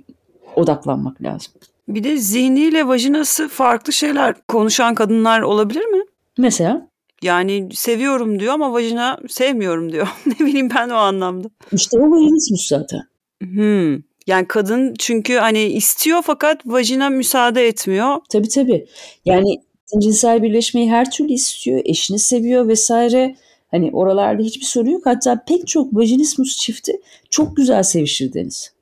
odaklanmak 0.56 1.22
lazım. 1.22 1.52
Bir 1.88 2.04
de 2.04 2.16
zihniyle 2.16 2.86
vajinası 2.86 3.48
farklı 3.48 3.92
şeyler 3.92 4.34
konuşan 4.48 4.94
kadınlar 4.94 5.40
olabilir 5.40 5.84
mi? 5.84 6.04
Mesela? 6.38 6.88
Yani 7.22 7.68
seviyorum 7.72 8.40
diyor 8.40 8.54
ama 8.54 8.72
vajina 8.72 9.18
sevmiyorum 9.28 9.92
diyor. 9.92 10.08
ne 10.26 10.46
bileyim 10.46 10.70
ben 10.76 10.88
o 10.88 10.94
anlamda. 10.94 11.48
İşte 11.72 11.98
o 11.98 12.10
vajinismus 12.10 12.68
zaten. 12.68 13.00
Hmm. 13.42 14.02
Yani 14.26 14.46
kadın 14.48 14.94
çünkü 14.98 15.34
hani 15.34 15.62
istiyor 15.62 16.22
fakat 16.26 16.60
vajina 16.66 17.10
müsaade 17.10 17.66
etmiyor. 17.66 18.16
Tabii 18.32 18.48
tabii. 18.48 18.86
Yani 19.24 19.60
cinsel 20.00 20.42
birleşmeyi 20.42 20.90
her 20.90 21.10
türlü 21.10 21.32
istiyor, 21.32 21.82
eşini 21.84 22.18
seviyor 22.18 22.68
vesaire. 22.68 23.36
Hani 23.70 23.90
oralarda 23.92 24.42
hiçbir 24.42 24.64
sorun 24.64 24.90
yok. 24.90 25.06
Hatta 25.06 25.44
pek 25.48 25.66
çok 25.66 25.96
vajinismus 25.96 26.56
çifti 26.56 27.00
çok 27.30 27.56
güzel 27.56 27.82
sevişir 27.82 28.32
Deniz. 28.32 28.72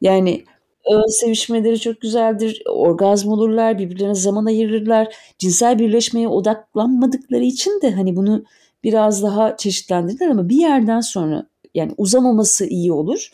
Yani 0.00 0.44
ön 0.90 1.20
sevişmeleri 1.20 1.80
çok 1.80 2.00
güzeldir. 2.00 2.62
Orgazm 2.68 3.28
olurlar, 3.28 3.78
birbirlerine 3.78 4.14
zaman 4.14 4.44
ayırırlar. 4.46 5.14
Cinsel 5.38 5.78
birleşmeye 5.78 6.28
odaklanmadıkları 6.28 7.44
için 7.44 7.80
de 7.82 7.90
hani 7.90 8.16
bunu 8.16 8.44
biraz 8.84 9.22
daha 9.22 9.56
çeşitlendirirler 9.56 10.28
ama 10.28 10.48
bir 10.48 10.56
yerden 10.56 11.00
sonra 11.00 11.46
yani 11.74 11.92
uzamaması 11.98 12.66
iyi 12.66 12.92
olur. 12.92 13.30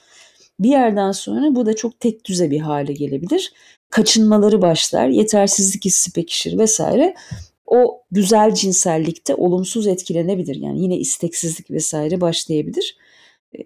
Bir 0.60 0.68
yerden 0.68 1.12
sonra 1.12 1.54
bu 1.54 1.66
da 1.66 1.76
çok 1.76 2.00
tek 2.00 2.24
düze 2.24 2.50
bir 2.50 2.60
hale 2.60 2.92
gelebilir. 2.92 3.52
Kaçınmaları 3.90 4.62
başlar, 4.62 5.08
yetersizlik 5.08 5.84
hissi 5.84 6.12
pekişir 6.12 6.58
vesaire. 6.58 7.14
O 7.66 8.02
güzel 8.10 8.54
cinsellikte 8.54 9.34
olumsuz 9.34 9.86
etkilenebilir. 9.86 10.56
Yani 10.56 10.82
yine 10.82 10.96
isteksizlik 10.96 11.70
vesaire 11.70 12.20
başlayabilir. 12.20 12.96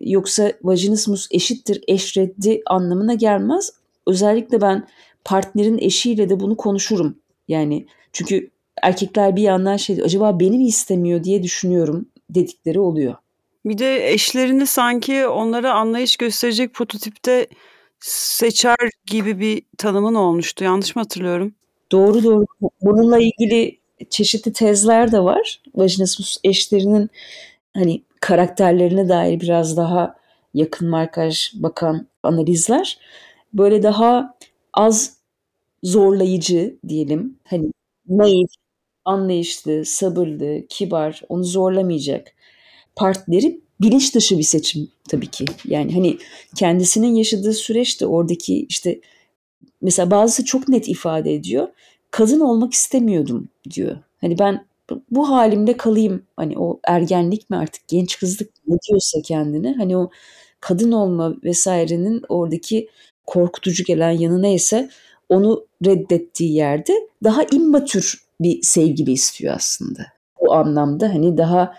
Yoksa 0.01 0.53
vajinismus 0.63 1.29
eşittir 1.31 1.83
eşreddi 1.89 2.63
anlamına 2.67 3.15
gelmez. 3.15 3.73
Özellikle 4.07 4.61
ben 4.61 4.89
partnerin 5.25 5.79
eşiyle 5.79 6.29
de 6.29 6.41
bunu 6.41 6.57
konuşurum. 6.57 7.19
Yani 7.49 7.87
çünkü 8.13 8.51
erkekler 8.83 9.37
bir 9.37 9.43
yandan 9.43 9.77
şey 9.77 10.03
acaba 10.03 10.41
beni 10.41 10.59
mi 10.59 10.67
istemiyor 10.67 11.25
diye 11.25 11.43
düşünüyorum 11.43 12.07
dedikleri 12.31 12.81
oluyor. 12.81 13.15
Bir 13.65 13.79
de 13.79 14.13
eşlerini 14.13 14.67
sanki 14.67 15.27
onlara 15.27 15.75
anlayış 15.75 16.17
gösterecek 16.17 16.75
prototipte 16.75 17.47
seçer 18.01 18.77
gibi 19.07 19.41
bir 19.41 19.63
tanımın 19.79 20.15
olmuştu. 20.15 20.65
Yanlış 20.65 20.97
mı 20.97 21.03
hatırlıyorum? 21.03 21.55
Doğru 21.93 22.23
doğru. 22.23 22.45
Bununla 22.83 23.19
ilgili 23.19 23.79
çeşitli 24.11 24.53
tezler 24.53 25.13
de 25.13 25.21
var. 25.21 25.63
Vajinismus 25.75 26.37
eşlerinin 26.45 27.11
hani 27.75 28.03
karakterlerine 28.21 29.09
dair 29.09 29.41
biraz 29.41 29.77
daha 29.77 30.17
yakın 30.55 30.89
markaj 30.89 31.53
bakan 31.55 32.07
analizler. 32.23 32.99
Böyle 33.55 33.83
daha 33.83 34.37
az 34.75 35.17
zorlayıcı 35.83 36.77
diyelim. 36.89 37.39
Hani 37.45 37.73
naif, 38.09 38.51
anlayışlı, 39.05 39.85
sabırlı, 39.85 40.67
kibar, 40.69 41.23
onu 41.29 41.45
zorlamayacak 41.45 42.35
partneri 42.97 43.61
bilinç 43.81 44.15
dışı 44.15 44.39
bir 44.39 44.43
seçim 44.43 44.89
tabii 45.09 45.27
ki. 45.27 45.45
Yani 45.65 45.95
hani 45.95 46.19
kendisinin 46.57 47.15
yaşadığı 47.15 47.53
süreçte 47.53 48.07
oradaki 48.07 48.67
işte 48.69 49.01
mesela 49.83 50.11
bazısı 50.11 50.45
çok 50.45 50.69
net 50.69 50.89
ifade 50.89 51.35
ediyor. 51.35 51.69
Kadın 52.11 52.41
olmak 52.41 52.73
istemiyordum 52.73 53.49
diyor. 53.71 53.97
Hani 54.21 54.39
ben 54.39 54.67
bu 55.11 55.29
halimde 55.31 55.77
kalayım. 55.77 56.23
Hani 56.37 56.59
o 56.59 56.81
ergenlik 56.85 57.51
mi 57.51 57.57
artık 57.57 57.89
genç 57.89 58.19
kızlık 58.19 58.51
ne 58.67 58.77
diyorsa 58.89 59.23
kendine 59.23 59.75
hani 59.75 59.97
o 59.97 60.11
kadın 60.61 60.93
olma 60.93 61.35
vesairenin 61.45 62.23
oradaki 62.29 62.89
korkutucu 63.27 63.85
gelen 63.85 64.11
yanı 64.11 64.43
neyse 64.43 64.91
onu 65.29 65.67
reddettiği 65.87 66.55
yerde 66.55 66.93
daha 67.25 67.43
immatür 67.53 68.25
bir 68.41 68.63
sevgili 68.63 69.13
istiyor 69.13 69.55
aslında. 69.57 70.07
O 70.39 70.53
anlamda 70.53 71.09
hani 71.09 71.39
daha 71.39 71.75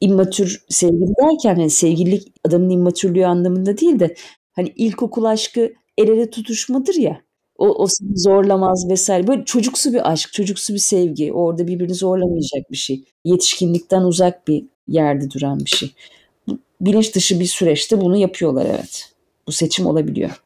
immatür 0.00 0.64
sevgili 0.68 1.12
derken 1.22 1.54
hani 1.56 1.70
sevgililik 1.70 2.32
adamın 2.44 2.70
immatürlüğü 2.70 3.26
anlamında 3.26 3.78
değil 3.78 4.00
de 4.00 4.14
hani 4.52 4.72
ilkokul 4.76 5.24
aşkı 5.24 5.72
el 5.98 6.08
ele 6.08 6.30
tutuşmadır 6.30 6.94
ya. 6.94 7.20
O, 7.58 7.68
o 7.68 7.86
seni 7.86 8.18
zorlamaz 8.18 8.86
vesaire. 8.90 9.26
Böyle 9.26 9.44
çocuksu 9.44 9.92
bir 9.92 10.12
aşk, 10.12 10.32
çocuksu 10.32 10.74
bir 10.74 10.78
sevgi. 10.78 11.32
Orada 11.32 11.66
birbirini 11.66 11.94
zorlamayacak 11.94 12.70
bir 12.70 12.76
şey. 12.76 13.04
Yetişkinlikten 13.24 14.02
uzak 14.02 14.48
bir 14.48 14.64
yerde 14.88 15.30
duran 15.30 15.60
bir 15.60 15.70
şey. 15.70 15.90
Bilinç 16.80 17.14
dışı 17.14 17.40
bir 17.40 17.46
süreçte 17.46 18.00
bunu 18.00 18.16
yapıyorlar 18.16 18.66
evet. 18.66 19.12
Bu 19.46 19.52
seçim 19.52 19.86
olabiliyor. 19.86 20.42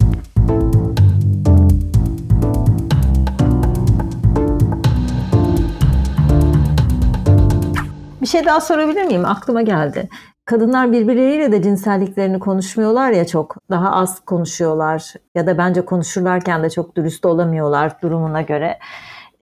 Bir 8.22 8.26
şey 8.26 8.44
daha 8.44 8.60
sorabilir 8.60 9.04
miyim? 9.04 9.24
Aklıma 9.24 9.62
geldi. 9.62 10.08
Kadınlar 10.44 10.92
birbirleriyle 10.92 11.52
de 11.52 11.62
cinselliklerini 11.62 12.38
konuşmuyorlar 12.38 13.10
ya 13.10 13.26
çok. 13.26 13.56
Daha 13.70 13.92
az 13.92 14.20
konuşuyorlar 14.20 15.12
ya 15.34 15.46
da 15.46 15.58
bence 15.58 15.84
konuşurlarken 15.84 16.62
de 16.62 16.70
çok 16.70 16.96
dürüst 16.96 17.26
olamıyorlar 17.26 18.02
durumuna 18.02 18.42
göre. 18.42 18.78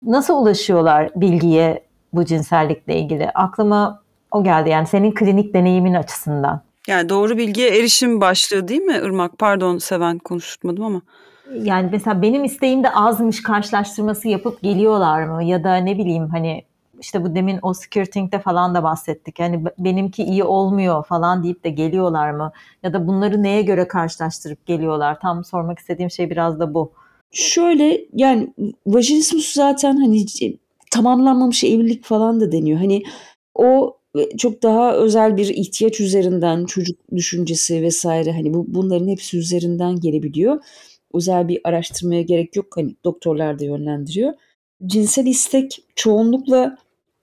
Nasıl 0.03 0.35
ulaşıyorlar 0.35 1.11
bilgiye 1.17 1.85
bu 2.13 2.25
cinsellikle 2.25 2.97
ilgili? 2.97 3.31
Aklıma 3.31 4.03
o 4.31 4.45
geldi 4.45 4.71
yani 4.71 4.87
senin 4.87 5.15
klinik 5.15 5.55
deneyimin 5.55 5.95
açısından. 5.95 6.63
Yani 6.89 7.09
doğru 7.09 7.39
bilgiye 7.39 7.79
erişim 7.79 8.21
başlığı 8.21 8.69
değil 8.69 8.83
mi 8.83 9.01
Irmak? 9.03 9.39
Pardon 9.39 9.79
Seven 9.79 10.19
konuşturmadım 10.19 10.85
ama. 10.85 11.01
Yani 11.55 11.89
mesela 11.93 12.23
benim 12.23 12.45
isteğim 12.45 12.85
de 12.85 12.91
azmış 12.91 13.43
karşılaştırması 13.43 14.29
yapıp 14.29 14.63
geliyorlar 14.63 15.23
mı? 15.23 15.45
Ya 15.45 15.65
da 15.65 15.77
ne 15.77 15.99
bileyim 15.99 16.29
hani 16.29 16.70
işte 17.01 17.25
bu 17.25 17.35
demin 17.35 17.59
o 17.63 17.75
skirting'de 17.75 18.39
falan 18.39 18.75
da 18.75 18.83
bahsettik. 18.83 19.39
Yani 19.39 19.65
benimki 19.79 20.25
iyi 20.25 20.45
olmuyor 20.45 21.05
falan 21.05 21.43
deyip 21.43 21.65
de 21.65 21.71
geliyorlar 21.71 22.31
mı? 22.31 22.53
Ya 22.83 22.93
da 22.93 23.07
bunları 23.07 23.43
neye 23.43 23.63
göre 23.63 23.89
karşılaştırıp 23.89 24.67
geliyorlar? 24.67 25.21
Tam 25.21 25.45
sormak 25.45 25.79
istediğim 25.79 26.11
şey 26.11 26.31
biraz 26.31 26.61
da 26.61 26.75
bu. 26.75 26.93
Şöyle 27.33 28.01
yani 28.13 28.55
vajinismus 28.87 29.53
zaten 29.53 29.97
hani 29.97 30.27
tamamlanmamış 30.91 31.65
evlilik 31.65 32.05
falan 32.05 32.41
da 32.41 32.53
deniyor. 32.53 32.79
Hani 32.79 33.03
o 33.55 33.97
çok 34.39 34.63
daha 34.63 34.95
özel 34.95 35.37
bir 35.37 35.49
ihtiyaç 35.49 36.01
üzerinden 36.01 36.65
çocuk 36.65 36.99
düşüncesi 37.17 37.83
vesaire 37.83 38.33
hani 38.33 38.55
bu 38.55 38.65
bunların 38.69 39.09
hepsi 39.09 39.39
üzerinden 39.39 40.01
gelebiliyor. 40.01 40.65
Özel 41.15 41.49
bir 41.49 41.61
araştırmaya 41.65 42.23
gerek 42.23 42.57
yok 42.57 42.67
hani 42.75 42.97
doktorlar 43.05 43.59
da 43.59 43.65
yönlendiriyor. 43.65 44.33
Cinsel 44.87 45.27
istek 45.27 45.85
çoğunlukla 45.97 46.77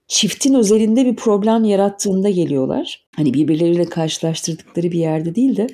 çiftin 0.07 0.53
özelinde 0.53 1.05
bir 1.05 1.15
problem 1.15 1.63
yarattığında 1.63 2.29
geliyorlar. 2.29 3.05
Hani 3.15 3.33
birbirleriyle 3.33 3.85
karşılaştırdıkları 3.85 4.91
bir 4.91 4.99
yerde 4.99 5.35
değil 5.35 5.57
de 5.57 5.67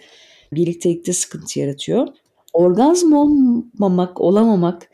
birliktelikte 0.53 1.13
sıkıntı 1.13 1.59
yaratıyor. 1.59 2.07
Orgazm 2.53 3.13
olmamak, 3.13 4.21
olamamak 4.21 4.89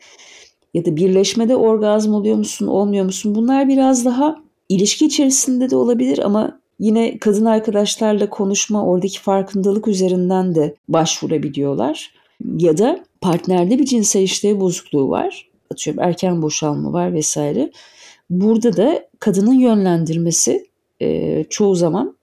ya 0.74 0.84
da 0.84 0.96
birleşmede 0.96 1.56
orgazm 1.56 2.14
oluyor 2.14 2.36
musun, 2.36 2.66
olmuyor 2.66 3.04
musun? 3.04 3.34
Bunlar 3.34 3.68
biraz 3.68 4.04
daha 4.04 4.36
ilişki 4.68 5.06
içerisinde 5.06 5.70
de 5.70 5.76
olabilir 5.76 6.18
ama 6.18 6.60
yine 6.78 7.18
kadın 7.18 7.44
arkadaşlarla 7.44 8.30
konuşma, 8.30 8.86
oradaki 8.86 9.20
farkındalık 9.20 9.88
üzerinden 9.88 10.54
de 10.54 10.74
başvurabiliyorlar. 10.88 12.14
Ya 12.56 12.78
da 12.78 13.04
partnerde 13.20 13.78
bir 13.78 13.84
cinsel 13.84 14.22
işlev 14.22 14.60
bozukluğu 14.60 15.10
var. 15.10 15.50
Atıyorum 15.72 16.02
erken 16.02 16.42
boşalma 16.42 16.92
var 16.92 17.14
vesaire. 17.14 17.70
Burada 18.30 18.76
da 18.76 19.04
kadının 19.20 19.54
yönlendirmesi 19.54 20.66
e, 21.00 21.44
çoğu 21.44 21.74
zaman 21.74 22.16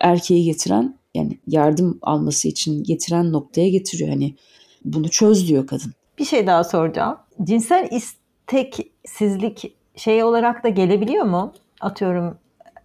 erkeği 0.00 0.44
getiren 0.44 0.98
yani 1.14 1.38
yardım 1.46 1.98
alması 2.02 2.48
için 2.48 2.82
getiren 2.82 3.32
noktaya 3.32 3.68
getiriyor. 3.68 4.10
Hani 4.10 4.34
bunu 4.84 5.08
çöz 5.08 5.48
diyor 5.48 5.66
kadın. 5.66 5.92
Bir 6.18 6.24
şey 6.24 6.46
daha 6.46 6.64
soracağım. 6.64 7.16
Cinsel 7.42 7.88
isteksizlik 7.90 9.76
şey 9.96 10.24
olarak 10.24 10.64
da 10.64 10.68
gelebiliyor 10.68 11.24
mu? 11.24 11.52
Atıyorum 11.80 12.38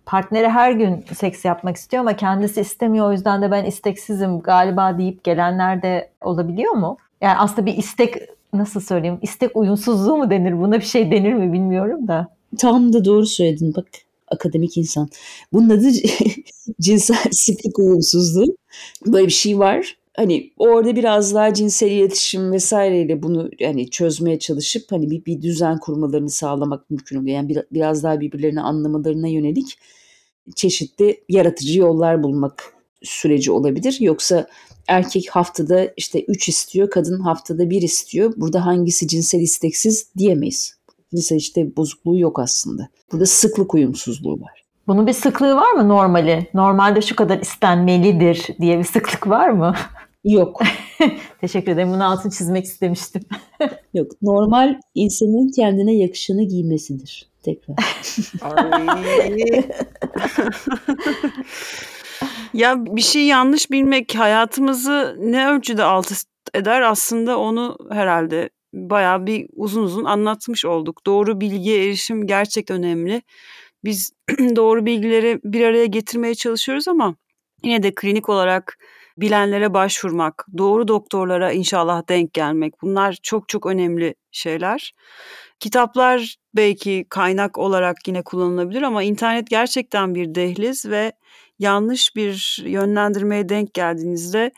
partneri 0.06 0.50
her 0.50 0.72
gün 0.72 1.06
seks 1.14 1.46
yapmak 1.46 1.76
istiyor 1.76 2.02
ama 2.02 2.16
kendisi 2.16 2.62
istemiyor 2.62 3.08
o 3.08 3.12
yüzden 3.12 3.42
de 3.42 3.52
ben 3.52 3.66
isteksizim 3.66 4.40
galiba 4.40 4.98
deyip 4.98 5.24
gelenler 5.24 5.82
de 5.82 6.12
olabiliyor 6.22 6.74
mu? 6.74 6.98
Yani 7.22 7.38
aslında 7.38 7.66
bir 7.66 7.78
istek 7.78 8.16
nasıl 8.54 8.80
söyleyeyim 8.80 9.20
istek 9.22 9.56
uyumsuzluğu 9.56 10.18
mu 10.18 10.30
denir 10.30 10.62
buna 10.62 10.76
bir 10.76 10.86
şey 10.86 11.12
denir 11.12 11.34
mi 11.34 11.54
bilmiyorum 11.54 12.08
da. 12.08 12.28
Tam 12.58 12.94
da 12.94 13.06
doğru 13.06 13.26
söyledin 13.26 13.74
bak 13.76 13.88
akademik 14.28 14.78
insan. 14.78 15.10
Bunun 15.54 15.70
adı 15.70 15.92
cinsel 16.82 17.32
istek 17.32 17.80
uyumsuzluğu. 17.80 18.56
Böyle 19.08 19.28
bir 19.28 19.32
şey 19.32 19.60
var. 19.60 19.98
Hani 20.16 20.52
orada 20.58 20.96
biraz 20.96 21.34
daha 21.34 21.54
cinsel 21.54 21.92
iletişim 21.92 22.52
vesaireyle 22.52 23.24
bunu 23.24 23.50
yani 23.60 23.90
çözmeye 23.90 24.40
çalışıp 24.40 24.92
hani 24.92 25.10
bir, 25.12 25.26
bir 25.26 25.42
düzen 25.42 25.80
kurmalarını 25.80 26.30
sağlamak 26.30 26.90
mümkün 26.90 27.18
oluyor. 27.18 27.36
Yani 27.36 27.50
bir, 27.50 27.60
biraz 27.72 28.04
daha 28.04 28.20
birbirlerini 28.20 28.62
anlamalarına 28.62 29.28
yönelik 29.28 29.78
çeşitli 30.56 31.24
yaratıcı 31.30 31.80
yollar 31.80 32.24
bulmak 32.24 32.74
süreci 33.04 33.52
olabilir. 33.52 33.98
Yoksa 34.00 34.48
erkek 34.88 35.30
haftada 35.30 35.94
işte 35.98 36.24
3 36.28 36.50
istiyor, 36.50 36.90
kadın 36.90 37.20
haftada 37.20 37.70
1 37.70 37.82
istiyor. 37.82 38.34
Burada 38.38 38.66
hangisi 38.66 39.08
cinsel 39.08 39.40
isteksiz 39.40 40.08
diyemeyiz. 40.18 40.78
İşte 41.14 41.76
bozukluğu 41.76 42.20
yok 42.20 42.40
aslında. 42.40 42.88
Burada 43.12 43.26
sıklık 43.26 43.74
uyumsuzluğu 43.74 44.42
var. 44.42 44.64
Bunun 44.88 45.08
bir 45.08 45.14
sıklığı 45.14 45.56
var 45.56 45.72
mı 45.72 45.90
normali? 45.90 46.48
Normalde 46.54 47.02
şu 47.02 47.16
kadar 47.16 47.40
istenmelidir 47.40 48.48
diye 48.60 48.80
bir 48.80 48.84
sıklık 48.84 49.28
var 49.28 49.50
mı? 49.50 49.76
Yok. 50.24 50.62
Teşekkür 51.42 51.72
ederim. 51.72 51.92
Bunu 51.92 52.12
altını 52.12 52.32
çizmek 52.32 52.66
istemiştim. 52.66 53.22
Yok. 53.94 54.12
Normal 54.22 54.80
insanın 54.96 55.52
kendine 55.56 55.96
yakışanı 55.96 56.44
giymesidir. 56.44 57.30
Tekrar. 57.44 57.74
ya 62.54 62.86
bir 62.86 63.02
şey 63.02 63.26
yanlış 63.26 63.72
bilmek 63.72 64.16
hayatımızı 64.16 65.18
ne 65.20 65.50
ölçüde 65.50 65.84
alt 65.84 66.12
eder 66.54 66.82
aslında 66.82 67.40
onu 67.40 67.78
herhalde 67.92 68.50
bayağı 68.74 69.28
bir 69.28 69.48
uzun 69.56 69.84
uzun 69.84 70.06
anlatmış 70.06 70.66
olduk. 70.66 71.06
Doğru 71.06 71.42
bilgiye 71.42 71.86
erişim 71.86 72.28
gerçekten 72.28 72.78
önemli. 72.78 73.22
Biz 73.84 74.12
doğru 74.56 74.86
bilgileri 74.86 75.40
bir 75.44 75.66
araya 75.66 75.86
getirmeye 75.86 76.36
çalışıyoruz 76.36 76.88
ama 76.88 77.16
yine 77.64 77.84
de 77.84 77.96
klinik 77.96 78.30
olarak 78.30 78.78
bilenlere 79.18 79.74
başvurmak, 79.74 80.46
doğru 80.58 80.88
doktorlara 80.88 81.52
inşallah 81.52 82.10
denk 82.10 82.34
gelmek 82.34 82.82
bunlar 82.82 83.18
çok 83.24 83.50
çok 83.50 83.66
önemli 83.66 84.16
şeyler. 84.32 84.94
Kitaplar 85.60 86.36
belki 86.56 87.06
kaynak 87.10 87.58
olarak 87.58 87.98
yine 88.08 88.22
kullanılabilir 88.24 88.82
ama 88.82 89.04
internet 89.04 89.48
gerçekten 89.50 90.16
bir 90.16 90.36
dehliz 90.36 90.86
ve 90.86 91.12
yanlış 91.60 92.16
bir 92.16 92.64
yönlendirmeye 92.66 93.50
denk 93.50 93.74
geldiğinizde 93.74 94.52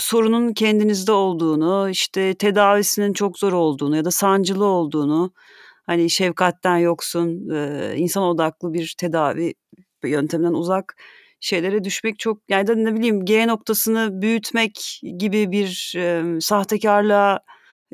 sorunun 0.00 0.52
kendinizde 0.52 1.12
olduğunu, 1.12 1.88
işte 1.90 2.34
tedavisinin 2.34 3.12
çok 3.12 3.38
zor 3.38 3.52
olduğunu 3.52 3.96
ya 3.96 4.04
da 4.04 4.10
sancılı 4.10 4.64
olduğunu, 4.64 5.32
hani 5.86 6.10
şefkatten 6.10 6.76
yoksun, 6.78 7.48
insan 7.96 8.22
odaklı 8.22 8.72
bir 8.72 8.94
tedavi 8.98 9.54
yönteminden 10.04 10.52
uzak 10.52 10.96
şeylere 11.40 11.84
düşmek 11.84 12.18
çok 12.18 12.38
yani 12.48 12.66
da 12.66 12.74
ne 12.74 12.94
bileyim 12.94 13.24
G 13.24 13.46
noktasını 13.46 14.22
büyütmek 14.22 15.00
gibi 15.18 15.52
bir 15.52 15.94
e, 15.96 16.40
sahtekarlığa 16.40 17.40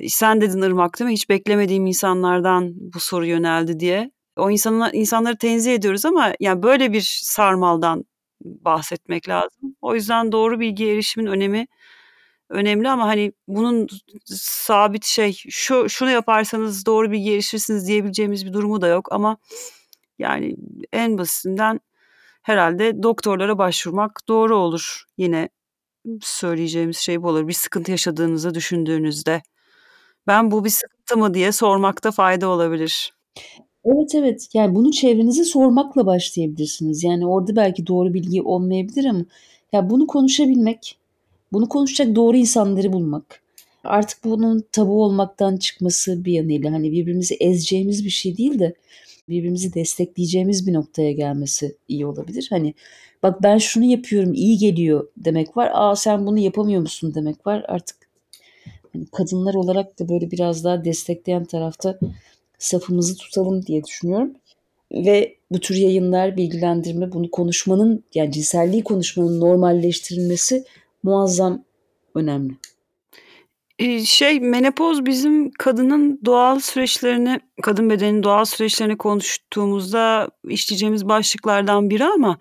sen 0.08 0.40
dedin 0.40 0.62
Irmak 0.62 0.98
değil 0.98 1.08
mi? 1.08 1.14
Hiç 1.14 1.28
beklemediğim 1.28 1.86
insanlardan 1.86 2.72
bu 2.74 3.00
soru 3.00 3.26
yöneldi 3.26 3.80
diye. 3.80 4.10
O 4.36 4.50
insanlar, 4.50 4.90
insanları 4.92 5.38
tenzih 5.38 5.74
ediyoruz 5.74 6.04
ama 6.04 6.32
yani 6.40 6.62
böyle 6.62 6.92
bir 6.92 7.20
sarmaldan 7.22 8.04
bahsetmek 8.44 9.28
lazım. 9.28 9.76
O 9.82 9.94
yüzden 9.94 10.32
doğru 10.32 10.60
bilgi 10.60 10.86
erişimin 10.90 11.26
önemi 11.26 11.66
önemli 12.50 12.88
ama 12.88 13.06
hani 13.06 13.32
bunun 13.48 13.86
sabit 14.24 15.04
şey 15.04 15.32
şu 15.32 15.88
şunu 15.88 16.10
yaparsanız 16.10 16.86
doğru 16.86 17.10
bilgi 17.10 17.32
erişirsiniz 17.32 17.88
diyebileceğimiz 17.88 18.46
bir 18.46 18.52
durumu 18.52 18.80
da 18.80 18.86
yok 18.86 19.12
ama 19.12 19.36
yani 20.18 20.56
en 20.92 21.18
basitinden 21.18 21.80
herhalde 22.42 23.02
doktorlara 23.02 23.58
başvurmak 23.58 24.20
doğru 24.28 24.56
olur. 24.56 25.04
Yine 25.18 25.48
söyleyeceğimiz 26.20 26.96
şey 26.96 27.22
bu 27.22 27.28
olur. 27.28 27.48
Bir 27.48 27.52
sıkıntı 27.52 27.90
yaşadığınızı 27.90 28.54
düşündüğünüzde 28.54 29.42
ben 30.26 30.50
bu 30.50 30.64
bir 30.64 30.70
sıkıntı 30.70 31.16
mı 31.16 31.34
diye 31.34 31.52
sormakta 31.52 32.10
fayda 32.10 32.48
olabilir. 32.48 33.12
Evet 33.84 34.14
evet 34.14 34.48
yani 34.54 34.74
bunu 34.74 34.90
çevrenize 34.92 35.44
sormakla 35.44 36.06
başlayabilirsiniz. 36.06 37.04
Yani 37.04 37.26
orada 37.26 37.56
belki 37.56 37.86
doğru 37.86 38.14
bilgi 38.14 38.42
olmayabilir 38.42 39.04
ama 39.04 39.24
ya 39.72 39.90
bunu 39.90 40.06
konuşabilmek, 40.06 40.98
bunu 41.52 41.68
konuşacak 41.68 42.16
doğru 42.16 42.36
insanları 42.36 42.92
bulmak. 42.92 43.42
Artık 43.84 44.24
bunun 44.24 44.64
tabu 44.72 45.04
olmaktan 45.04 45.56
çıkması 45.56 46.24
bir 46.24 46.32
yanıyla 46.32 46.72
hani 46.72 46.92
birbirimizi 46.92 47.34
ezeceğimiz 47.34 48.04
bir 48.04 48.10
şey 48.10 48.36
değil 48.36 48.58
de 48.58 48.74
birbirimizi 49.28 49.74
destekleyeceğimiz 49.74 50.66
bir 50.66 50.72
noktaya 50.72 51.12
gelmesi 51.12 51.76
iyi 51.88 52.06
olabilir. 52.06 52.46
Hani 52.50 52.74
bak 53.22 53.42
ben 53.42 53.58
şunu 53.58 53.84
yapıyorum 53.84 54.34
iyi 54.34 54.58
geliyor 54.58 55.08
demek 55.16 55.56
var. 55.56 55.70
Aa 55.74 55.96
sen 55.96 56.26
bunu 56.26 56.38
yapamıyor 56.38 56.80
musun 56.80 57.14
demek 57.14 57.46
var. 57.46 57.64
Artık 57.68 57.96
hani 58.92 59.06
kadınlar 59.06 59.54
olarak 59.54 59.98
da 59.98 60.08
böyle 60.08 60.30
biraz 60.30 60.64
daha 60.64 60.84
destekleyen 60.84 61.44
tarafta 61.44 61.98
safımızı 62.58 63.16
tutalım 63.16 63.66
diye 63.66 63.84
düşünüyorum. 63.84 64.32
Ve 64.92 65.36
bu 65.50 65.60
tür 65.60 65.74
yayınlar, 65.74 66.36
bilgilendirme, 66.36 67.12
bunu 67.12 67.30
konuşmanın 67.30 68.04
yani 68.14 68.32
cinselliği 68.32 68.84
konuşmanın 68.84 69.40
normalleştirilmesi 69.40 70.64
muazzam 71.08 71.64
önemli. 72.14 72.52
şey 74.04 74.40
menopoz 74.40 75.06
bizim 75.06 75.50
kadının 75.50 76.20
doğal 76.24 76.60
süreçlerini, 76.60 77.40
kadın 77.62 77.90
bedeninin 77.90 78.22
doğal 78.22 78.44
süreçlerini 78.44 78.98
konuştuğumuzda 78.98 80.28
işleyeceğimiz 80.48 81.08
başlıklardan 81.08 81.90
biri 81.90 82.04
ama 82.04 82.38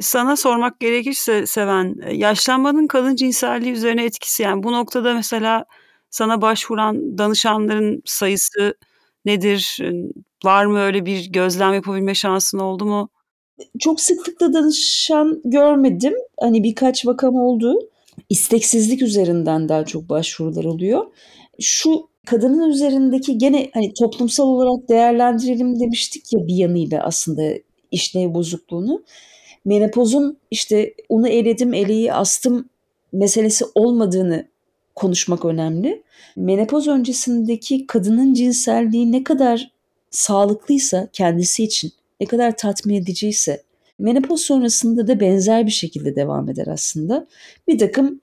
sana 0.00 0.36
sormak 0.36 0.80
gerekirse 0.80 1.46
Seven, 1.46 1.96
yaşlanmanın 2.12 2.86
kadın 2.86 3.16
cinselliği 3.16 3.72
üzerine 3.72 4.04
etkisi 4.04 4.42
yani 4.42 4.62
bu 4.62 4.72
noktada 4.72 5.14
mesela 5.14 5.64
sana 6.10 6.42
başvuran 6.42 7.18
danışanların 7.18 8.02
sayısı 8.04 8.74
nedir? 9.24 9.78
Var 10.44 10.64
mı 10.66 10.80
öyle 10.80 11.06
bir 11.06 11.32
gözlem 11.32 11.74
yapabilme 11.74 12.14
şansın 12.14 12.58
oldu 12.58 12.84
mu? 12.84 13.08
Çok 13.78 14.00
sıklıkla 14.00 14.52
danışan 14.52 15.40
görmedim. 15.44 16.14
Hani 16.40 16.62
birkaç 16.62 17.06
vakam 17.06 17.34
oldu. 17.34 17.78
İsteksizlik 18.28 19.02
üzerinden 19.02 19.68
daha 19.68 19.84
çok 19.84 20.08
başvurular 20.08 20.64
oluyor. 20.64 21.06
Şu 21.60 22.08
kadının 22.26 22.70
üzerindeki 22.70 23.38
gene 23.38 23.70
hani 23.74 23.94
toplumsal 23.94 24.44
olarak 24.44 24.88
değerlendirelim 24.88 25.80
demiştik 25.80 26.32
ya 26.32 26.46
bir 26.46 26.54
yanıyla 26.54 27.04
aslında 27.04 27.42
işlev 27.90 28.34
bozukluğunu. 28.34 29.02
Menopozun 29.64 30.38
işte 30.50 30.94
onu 31.08 31.28
eledim, 31.28 31.74
eleği 31.74 32.12
astım 32.12 32.68
meselesi 33.12 33.64
olmadığını 33.74 34.46
konuşmak 34.94 35.44
önemli. 35.44 36.02
Menopoz 36.36 36.88
öncesindeki 36.88 37.86
kadının 37.86 38.34
cinselliği 38.34 39.12
ne 39.12 39.24
kadar 39.24 39.70
sağlıklıysa 40.10 41.08
kendisi 41.12 41.64
için, 41.64 41.92
ne 42.20 42.26
kadar 42.26 42.56
tatmin 42.56 42.94
ediciyse 42.94 43.62
menopoz 44.00 44.40
sonrasında 44.40 45.06
da 45.06 45.20
benzer 45.20 45.66
bir 45.66 45.70
şekilde 45.70 46.16
devam 46.16 46.48
eder 46.48 46.66
aslında. 46.66 47.26
Bir 47.68 47.78
takım 47.78 48.20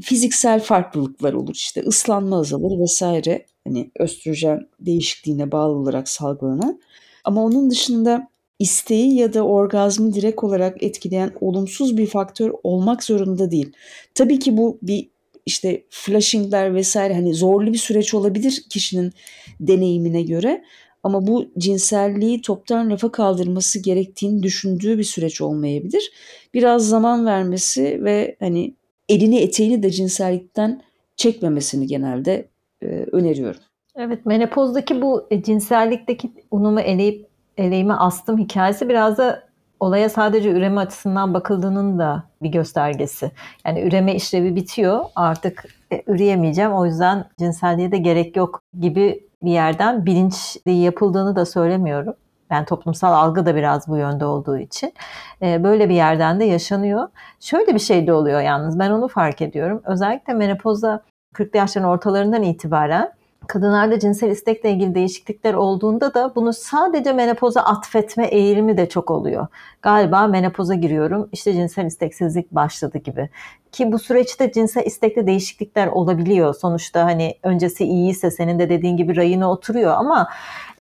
fiziksel 0.00 0.60
farklılıklar 0.60 1.32
olur 1.32 1.54
işte 1.54 1.82
ıslanma 1.82 2.38
azalır 2.40 2.80
vesaire 2.80 3.46
hani 3.66 3.90
östrojen 3.98 4.60
değişikliğine 4.80 5.52
bağlı 5.52 5.72
olarak 5.72 6.08
salgılanan. 6.08 6.80
Ama 7.24 7.44
onun 7.44 7.70
dışında 7.70 8.28
isteği 8.58 9.14
ya 9.14 9.34
da 9.34 9.42
orgazmı 9.42 10.14
direkt 10.14 10.44
olarak 10.44 10.82
etkileyen 10.82 11.32
olumsuz 11.40 11.96
bir 11.96 12.06
faktör 12.06 12.52
olmak 12.62 13.04
zorunda 13.04 13.50
değil. 13.50 13.72
Tabii 14.14 14.38
ki 14.38 14.56
bu 14.56 14.78
bir 14.82 15.08
işte 15.46 15.84
flashingler 15.90 16.74
vesaire 16.74 17.14
hani 17.14 17.34
zorlu 17.34 17.72
bir 17.72 17.78
süreç 17.78 18.14
olabilir 18.14 18.64
kişinin 18.70 19.12
deneyimine 19.60 20.22
göre 20.22 20.64
ama 21.02 21.26
bu 21.26 21.46
cinselliği 21.58 22.42
toptan 22.42 22.90
rafa 22.90 23.12
kaldırması 23.12 23.78
gerektiğini 23.78 24.42
düşündüğü 24.42 24.98
bir 24.98 25.04
süreç 25.04 25.40
olmayabilir. 25.40 26.12
Biraz 26.54 26.88
zaman 26.88 27.26
vermesi 27.26 28.04
ve 28.04 28.36
hani 28.40 28.74
elini 29.08 29.38
eteğini 29.38 29.82
de 29.82 29.90
cinsellikten 29.90 30.82
çekmemesini 31.16 31.86
genelde 31.86 32.48
e, 32.82 32.86
öneriyorum. 32.86 33.60
Evet 33.96 34.26
menopozdaki 34.26 35.02
bu 35.02 35.26
e, 35.30 35.42
cinsellikteki 35.42 36.32
unumu 36.50 36.80
eleyip 36.80 37.26
eleğime 37.56 37.94
astım 37.94 38.38
hikayesi 38.38 38.88
biraz 38.88 39.18
da 39.18 39.50
olaya 39.80 40.08
sadece 40.08 40.50
üreme 40.50 40.80
açısından 40.80 41.34
bakıldığının 41.34 41.98
da 41.98 42.24
bir 42.42 42.48
göstergesi. 42.48 43.30
Yani 43.66 43.80
üreme 43.80 44.14
işlevi 44.14 44.56
bitiyor 44.56 45.04
artık 45.16 45.64
e, 45.92 46.02
üreyemeyeceğim 46.06 46.72
o 46.72 46.86
yüzden 46.86 47.24
cinselliğe 47.38 47.92
de 47.92 47.98
gerek 47.98 48.36
yok 48.36 48.62
gibi 48.80 49.29
bir 49.42 49.50
yerden 49.50 50.06
bilinçli 50.06 50.72
yapıldığını 50.72 51.36
da 51.36 51.46
söylemiyorum. 51.46 52.14
Yani 52.50 52.66
toplumsal 52.66 53.12
algı 53.12 53.46
da 53.46 53.56
biraz 53.56 53.88
bu 53.88 53.96
yönde 53.96 54.24
olduğu 54.24 54.58
için. 54.58 54.94
E, 55.42 55.64
böyle 55.64 55.88
bir 55.88 55.94
yerden 55.94 56.40
de 56.40 56.44
yaşanıyor. 56.44 57.08
Şöyle 57.40 57.74
bir 57.74 57.78
şey 57.78 58.06
de 58.06 58.12
oluyor 58.12 58.40
yalnız 58.40 58.78
ben 58.78 58.90
onu 58.90 59.08
fark 59.08 59.42
ediyorum. 59.42 59.82
Özellikle 59.84 60.34
menopozda 60.34 61.02
40 61.34 61.54
yaşların 61.54 61.88
ortalarından 61.88 62.42
itibaren 62.42 63.12
kadınlarda 63.48 63.98
cinsel 63.98 64.30
istekle 64.30 64.70
ilgili 64.70 64.94
değişiklikler 64.94 65.54
olduğunda 65.54 66.14
da 66.14 66.34
bunu 66.34 66.52
sadece 66.52 67.12
menopoza 67.12 67.60
atfetme 67.60 68.26
eğilimi 68.26 68.76
de 68.76 68.88
çok 68.88 69.10
oluyor. 69.10 69.46
Galiba 69.82 70.26
menopoza 70.26 70.74
giriyorum 70.74 71.28
işte 71.32 71.52
cinsel 71.52 71.86
isteksizlik 71.86 72.52
başladı 72.52 72.98
gibi. 72.98 73.30
Ki 73.72 73.92
bu 73.92 73.98
süreçte 73.98 74.52
cinsel 74.52 74.86
istekte 74.86 75.26
değişiklikler 75.26 75.86
olabiliyor. 75.86 76.54
Sonuçta 76.54 77.04
hani 77.04 77.34
öncesi 77.42 77.84
iyiyse 77.84 78.30
senin 78.30 78.58
de 78.58 78.70
dediğin 78.70 78.96
gibi 78.96 79.16
rayına 79.16 79.50
oturuyor 79.50 79.92
ama 79.92 80.28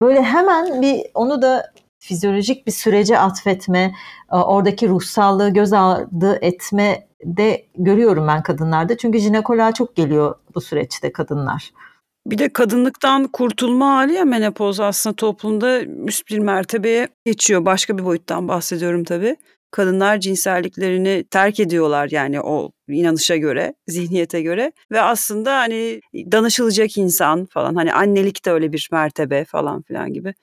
böyle 0.02 0.22
hemen 0.22 0.82
bir 0.82 1.02
onu 1.14 1.42
da 1.42 1.72
fizyolojik 1.98 2.66
bir 2.66 2.72
sürece 2.72 3.18
atfetme, 3.18 3.94
oradaki 4.30 4.88
ruhsallığı 4.88 5.48
göz 5.50 5.72
ardı 5.72 6.38
etme 6.42 7.06
de 7.24 7.66
görüyorum 7.78 8.26
ben 8.28 8.42
kadınlarda. 8.42 8.96
Çünkü 8.96 9.18
jinekoloğa 9.18 9.72
çok 9.72 9.96
geliyor 9.96 10.34
bu 10.54 10.60
süreçte 10.60 11.12
kadınlar. 11.12 11.70
Bir 12.26 12.38
de 12.38 12.52
kadınlıktan 12.52 13.26
kurtulma 13.26 13.96
hali 13.96 14.12
ya 14.12 14.24
menopoz 14.24 14.80
aslında 14.80 15.16
toplumda 15.16 15.82
üst 15.82 16.30
bir 16.30 16.38
mertebeye 16.38 17.08
geçiyor. 17.24 17.64
Başka 17.64 17.98
bir 17.98 18.04
boyuttan 18.04 18.48
bahsediyorum 18.48 19.04
tabii. 19.04 19.36
Kadınlar 19.70 20.20
cinselliklerini 20.20 21.24
terk 21.30 21.60
ediyorlar 21.60 22.08
yani 22.10 22.40
o 22.40 22.72
inanışa 22.88 23.36
göre, 23.36 23.74
zihniyete 23.88 24.42
göre 24.42 24.72
ve 24.92 25.00
aslında 25.00 25.58
hani 25.58 26.00
danışılacak 26.14 26.98
insan 26.98 27.44
falan 27.44 27.74
hani 27.74 27.92
annelik 27.92 28.44
de 28.44 28.50
öyle 28.50 28.72
bir 28.72 28.88
mertebe 28.92 29.44
falan 29.44 29.82
filan 29.82 30.12
gibi. 30.12 30.34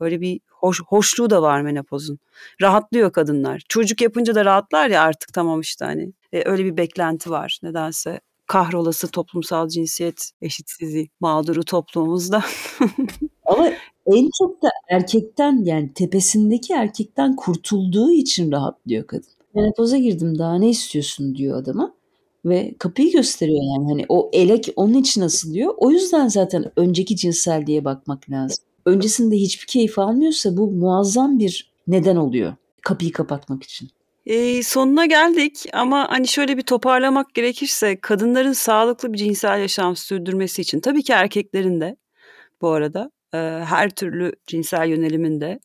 Böyle 0.00 0.20
bir 0.20 0.40
hoş, 0.50 0.82
hoşluğu 0.82 1.30
da 1.30 1.42
var 1.42 1.60
menopozun. 1.60 2.18
Rahatlıyor 2.62 3.12
kadınlar. 3.12 3.62
Çocuk 3.68 4.00
yapınca 4.02 4.34
da 4.34 4.44
rahatlar 4.44 4.88
ya 4.88 5.02
artık 5.02 5.32
tamam 5.32 5.60
işte 5.60 5.84
hani. 5.84 6.12
E, 6.32 6.50
öyle 6.50 6.64
bir 6.64 6.76
beklenti 6.76 7.30
var 7.30 7.58
nedense 7.62 8.20
kahrolası 8.54 9.08
toplumsal 9.08 9.68
cinsiyet 9.68 10.30
eşitsizliği 10.42 11.08
mağduru 11.20 11.64
toplumumuzda. 11.64 12.42
Ama 13.46 13.70
en 14.06 14.30
çok 14.38 14.62
da 14.62 14.68
erkekten 14.90 15.64
yani 15.64 15.92
tepesindeki 15.94 16.72
erkekten 16.72 17.36
kurtulduğu 17.36 18.12
için 18.12 18.52
rahatlıyor 18.52 19.06
kadın. 19.06 19.28
Menopoza 19.54 19.98
girdim 19.98 20.38
daha 20.38 20.58
ne 20.58 20.70
istiyorsun 20.70 21.34
diyor 21.34 21.58
adama 21.58 21.94
ve 22.44 22.74
kapıyı 22.78 23.12
gösteriyor 23.12 23.62
yani 23.74 23.92
hani 23.92 24.06
o 24.08 24.30
elek 24.32 24.72
onun 24.76 24.94
için 24.94 25.20
asılıyor. 25.20 25.74
O 25.76 25.90
yüzden 25.90 26.28
zaten 26.28 26.72
önceki 26.76 27.16
cinselliğe 27.16 27.84
bakmak 27.84 28.30
lazım. 28.30 28.64
Öncesinde 28.86 29.36
hiçbir 29.36 29.66
keyif 29.66 29.98
almıyorsa 29.98 30.56
bu 30.56 30.70
muazzam 30.70 31.38
bir 31.38 31.72
neden 31.86 32.16
oluyor 32.16 32.54
kapıyı 32.82 33.12
kapatmak 33.12 33.62
için. 33.62 33.88
Eee, 34.26 34.62
sonuna 34.62 35.06
geldik 35.06 35.64
ama, 35.72 36.06
hani, 36.10 36.28
şöyle 36.28 36.56
bir 36.56 36.62
toparlamak 36.62 37.34
gerekirse 37.34 38.00
kadınların 38.00 38.52
sağlıklı 38.52 39.12
bir 39.12 39.18
cinsel 39.18 39.60
yaşam 39.60 39.96
sürdürmesi 39.96 40.62
için 40.62 40.80
tabii 40.80 41.02
ki 41.02 41.12
erkeklerin 41.12 41.80
de 41.80 41.96
bu 42.62 42.70
arada, 42.70 43.10
eee, 43.34 43.40
her 43.68 43.90
türlü 43.90 44.32
cinsel 44.46 44.88
yönelimin 44.88 45.40
de, 45.40 45.60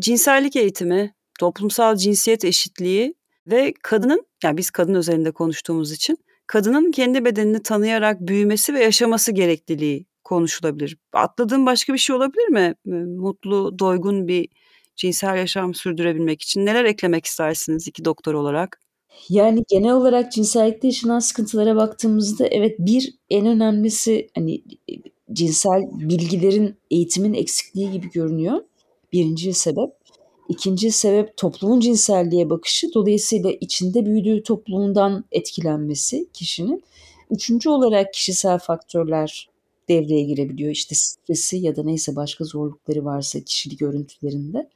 cinsellik 0.00 0.56
eğitimi, 0.56 1.14
toplumsal 1.40 1.96
cinsiyet 1.96 2.44
eşitliği 2.44 3.14
ve 3.48 3.74
kadının, 3.82 4.26
yani 4.44 4.56
biz 4.56 4.70
kadın 4.70 4.94
özelinde 4.94 5.32
konuştuğumuz 5.32 5.92
için, 5.92 6.18
kadının 6.46 6.90
kendi 6.92 7.24
bedenini 7.24 7.62
tanıyarak 7.62 8.20
büyümesi 8.20 8.74
ve 8.74 8.84
yaşaması 8.84 9.32
gerekliliği 9.32 10.06
konuşulabilir. 10.24 10.98
Atladığım 11.12 11.66
başka 11.66 11.94
bir 11.94 11.98
şey 11.98 12.16
olabilir 12.16 12.48
mi? 12.48 12.74
Mutlu, 13.18 13.78
doygun 13.78 14.28
bir 14.28 14.48
cinsel 14.96 15.36
yaşam 15.38 15.74
sürdürebilmek 15.74 16.42
için 16.42 16.66
neler 16.66 16.84
eklemek 16.84 17.26
istersiniz 17.26 17.88
2 17.88 18.04
doktor 18.04 18.34
olarak? 18.34 18.80
Yani, 19.28 19.62
genel 19.68 19.92
olarak 19.92 20.32
cinsellikte 20.32 20.86
yaşanan 20.88 21.18
sıkıntılara 21.18 21.76
baktığımızda 21.76 22.46
evet, 22.46 22.76
bir 22.78 23.14
en 23.30 23.46
önemlisi, 23.46 24.28
hani, 24.34 24.62
eee, 24.88 25.02
cinsel 25.32 25.82
bilgilerin, 25.92 26.74
eğitimin 26.90 27.34
eksikliği 27.34 27.90
gibi 27.90 28.10
görünüyor. 28.10 28.60
1'inci 29.12 29.52
sebep. 29.54 29.90
2'nci 30.48 30.90
sebep 30.90 31.36
toplumun 31.36 31.80
cinselliğe 31.80 32.50
bakışı. 32.50 32.94
Dolayısıyla 32.94 33.50
içinde 33.60 34.06
büyüdüğü 34.06 34.42
toplumdan 34.42 35.24
etkilenmesi 35.32 36.26
kişinin. 36.32 36.82
3'üncü 37.30 37.68
olarak 37.68 38.12
kişisel 38.14 38.58
faktörler 38.58 39.48
devreye 39.88 40.22
girebiliyor. 40.22 40.70
İşte, 40.70 40.94
stresi 40.94 41.56
ya 41.56 41.76
da 41.76 41.82
neyse 41.82 42.16
başka 42.16 42.44
zorlukları 42.44 43.04
varsa 43.04 43.40
kişilik 43.40 43.82
örüntülerinde. 43.82 44.68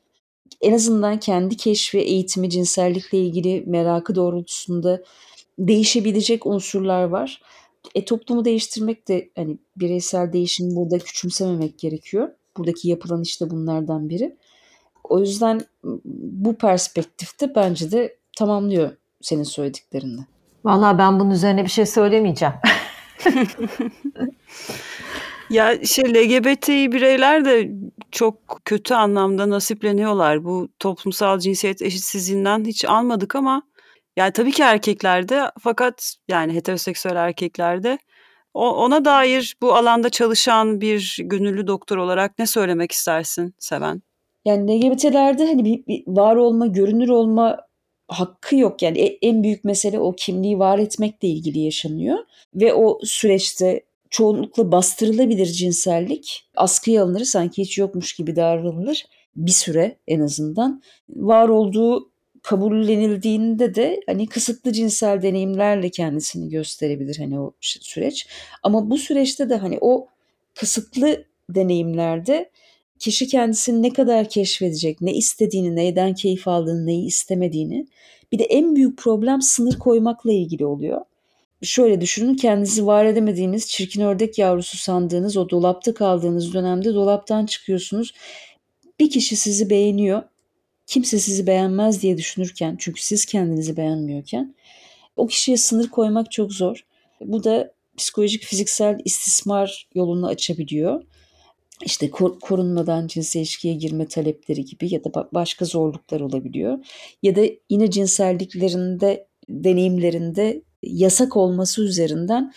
En 0.60 0.72
azından 0.72 1.20
kendi 1.20 1.56
keşfi, 1.56 1.98
eğitimi, 1.98 2.50
cinsellikle 2.50 3.18
ilgili 3.18 3.64
merakı 3.66 4.14
doğrultusunda 4.14 5.02
değişebilecek 5.58 6.46
unsurlar 6.46 7.04
var. 7.04 7.42
E, 7.94 8.04
toplumu 8.04 8.44
değiştirmek 8.44 9.08
de, 9.08 9.30
hani, 9.36 9.58
bireysel 9.76 10.32
değişimi 10.32 10.76
burada 10.76 10.98
küçümsememek 10.98 11.78
gerekiyor. 11.78 12.28
Buradaki 12.56 12.88
yapılan 12.88 13.22
iş 13.22 13.40
de 13.40 13.50
bunlardan 13.50 14.08
biri. 14.08 14.36
O 15.04 15.18
yüzden 15.18 15.60
bu 16.04 16.54
perspektifte 16.54 17.54
bence 17.54 17.92
de 17.92 18.16
tamamlıyor 18.36 18.90
senin 19.20 19.42
söylediklerini. 19.42 20.20
Valla 20.64 20.98
ben 20.98 21.20
bunun 21.20 21.30
üzerine 21.30 21.64
bir 21.64 21.70
şey 21.70 21.86
söylemeyeceğim. 21.86 22.54
Ya, 25.50 25.84
şey, 25.84 26.04
LGBTİ 26.14 26.92
bireyler 26.92 27.44
de 27.44 27.70
çok 28.10 28.60
kötü 28.64 28.94
anlamda 28.94 29.50
nasipleniyorlar. 29.50 30.44
Bu 30.44 30.68
toplumsal 30.78 31.38
cinsiyet 31.38 31.82
eşitsizliğinden 31.82 32.64
hiç 32.64 32.84
almadık 32.84 33.34
ama, 33.36 33.62
yani, 34.16 34.32
tabii 34.32 34.52
ki 34.52 34.62
erkeklerde 34.62 35.42
fakat, 35.60 36.14
yani, 36.28 36.54
heteroseksüel 36.54 37.16
erkeklerde 37.16 37.98
o 38.54 38.70
ona 38.70 39.04
dair 39.04 39.56
bu 39.62 39.74
alanda 39.74 40.10
çalışan 40.10 40.80
bir 40.80 41.16
gönüllü 41.22 41.66
doktor 41.66 41.96
olarak 41.96 42.38
ne 42.38 42.46
söylemek 42.46 42.92
istersin 42.92 43.54
Seven? 43.58 44.02
Yani, 44.44 44.80
LGBT'lerde, 44.80 45.46
hani, 45.46 45.64
bir 45.64 45.86
bir 45.86 46.04
var 46.06 46.36
olma, 46.36 46.66
görünür 46.66 47.08
olma 47.08 47.58
hakkı 48.08 48.56
yok. 48.56 48.82
Yani, 48.82 48.98
e 49.00 49.18
en 49.28 49.42
büyük 49.42 49.64
mesele 49.64 49.98
o 49.98 50.12
kimliği 50.12 50.58
var 50.58 50.78
etmekle 50.78 51.28
ilgili 51.28 51.58
yaşanıyor 51.58 52.18
ve 52.54 52.74
o 52.74 52.98
süreçte 53.04 53.80
çoğunlukla 54.10 54.72
bastırılabilir 54.72 55.46
cinsellik 55.46 56.50
askıya 56.56 57.04
alınır, 57.04 57.24
sanki 57.24 57.62
hiç 57.62 57.78
yokmuş 57.78 58.12
gibi 58.12 58.36
davranılır. 58.36 59.04
Bir 59.36 59.50
süre 59.50 59.96
en 60.08 60.20
azından. 60.20 60.82
Var 61.08 61.48
olduğu 61.48 62.10
kabullenildiğinde 62.42 63.74
de, 63.74 64.00
hani, 64.06 64.26
kısıtlı 64.26 64.72
cinsel 64.72 65.22
deneyimlerle 65.22 65.90
kendisini 65.90 66.48
gösterebilir, 66.48 67.16
hani, 67.18 67.40
o 67.40 67.52
süreç. 67.60 68.26
Ama 68.62 68.90
bu 68.90 68.98
süreçte 68.98 69.50
de, 69.50 69.56
hani, 69.56 69.78
o 69.80 70.06
kısıtlı 70.54 71.24
deneyimlerde 71.50 72.50
kişi 72.98 73.28
kendisini 73.28 73.82
ne 73.82 73.92
kadar 73.92 74.28
keşfedecek, 74.28 75.00
ne 75.00 75.12
istediğini, 75.12 75.76
neyden 75.76 76.14
keyif 76.14 76.48
aldığını, 76.48 76.86
neyi 76.86 77.06
istemediğini, 77.06 77.86
bir 78.32 78.38
de 78.38 78.44
en 78.44 78.76
büyük 78.76 78.98
problem 78.98 79.42
sınır 79.42 79.78
koymakla 79.78 80.32
ilgili 80.32 80.66
oluyor. 80.66 81.00
Şöyle 81.62 82.00
düşünün, 82.00 82.34
kendinizi 82.34 82.86
var 82.86 83.04
edemediğiniz, 83.04 83.68
çirkin 83.68 84.00
ördek 84.00 84.38
yavrusu 84.38 84.76
sandığınız, 84.76 85.36
o 85.36 85.50
dolapta 85.50 85.94
kaldığınız 85.94 86.54
dönemde 86.54 86.94
dolaptan 86.94 87.46
çıkıyorsunuz. 87.46 88.12
Bir 89.00 89.10
kişi 89.10 89.36
sizi 89.36 89.70
beğeniyor, 89.70 90.22
kimse 90.86 91.18
sizi 91.18 91.46
beğenmez 91.46 92.02
diye 92.02 92.16
düşünürken, 92.18 92.76
çünkü 92.78 93.02
siz 93.02 93.24
kendinizi 93.24 93.76
beğenmiyorken, 93.76 94.54
o 95.16 95.26
kişiye 95.26 95.56
sınır 95.56 95.88
koymak 95.88 96.30
çok 96.32 96.52
zor. 96.52 96.84
Bu 97.20 97.44
da 97.44 97.72
psikolojik, 97.96 98.42
fiziksel 98.42 98.98
istismar 99.04 99.88
yolunu 99.94 100.26
açabiliyor. 100.26 101.02
İşte, 101.84 102.10
ko 102.10 102.38
korunmadan 102.38 103.06
cinsel 103.06 103.40
ilişkiye 103.40 103.74
girme 103.74 104.08
talepleri 104.08 104.64
gibi 104.64 104.94
ya 104.94 105.04
da 105.04 105.14
ba 105.14 105.28
başka 105.32 105.64
zorluklar 105.64 106.20
olabiliyor. 106.20 106.78
Ya 107.22 107.36
da 107.36 107.42
yine 107.70 107.90
cinselliklerinde, 107.90 109.26
deneyimlerinde 109.48 110.62
yasak 110.82 111.36
olması 111.36 111.82
üzerinden 111.82 112.52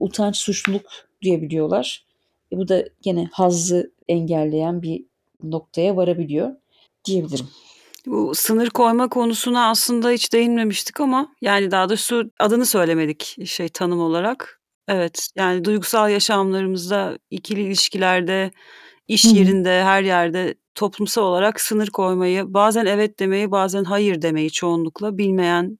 utanç, 0.00 0.36
suçluluk 0.36 0.86
duyabiliyorlar. 1.22 2.06
E, 2.52 2.56
bu 2.56 2.68
da 2.68 2.84
gene 3.02 3.28
hazzı 3.32 3.92
engelleyen 4.08 4.82
bir 4.82 5.04
noktaya 5.42 5.96
varabiliyor 5.96 6.50
diyebilirim. 7.04 7.48
Bu 8.06 8.34
sınır 8.34 8.70
koyma 8.70 9.08
konusuna 9.08 9.70
aslında 9.70 10.10
hiç 10.10 10.32
değinmemiştik 10.32 11.00
ama, 11.00 11.34
yani, 11.42 11.70
daha 11.70 11.88
doğrusu 11.88 12.30
adını 12.38 12.66
söylemedik, 12.66 13.36
şey, 13.46 13.68
tanım 13.68 14.00
olarak. 14.00 14.60
Evet, 14.88 15.28
yani, 15.36 15.64
duygusal 15.64 16.10
yaşamlarımızda, 16.10 17.18
ikili 17.30 17.62
ilişkilerde, 17.62 18.50
iş 19.08 19.24
yerinde, 19.24 19.82
her 19.84 20.02
yerde 20.02 20.54
toplumsal 20.74 21.22
olarak 21.22 21.60
sınır 21.60 21.88
koymayı, 21.88 22.54
bazen 22.54 22.86
evet 22.86 23.18
demeyi, 23.18 23.50
bazen 23.50 23.84
hayır 23.84 24.22
demeyi 24.22 24.50
çoğunlukla 24.50 25.18
bilmeyen, 25.18 25.78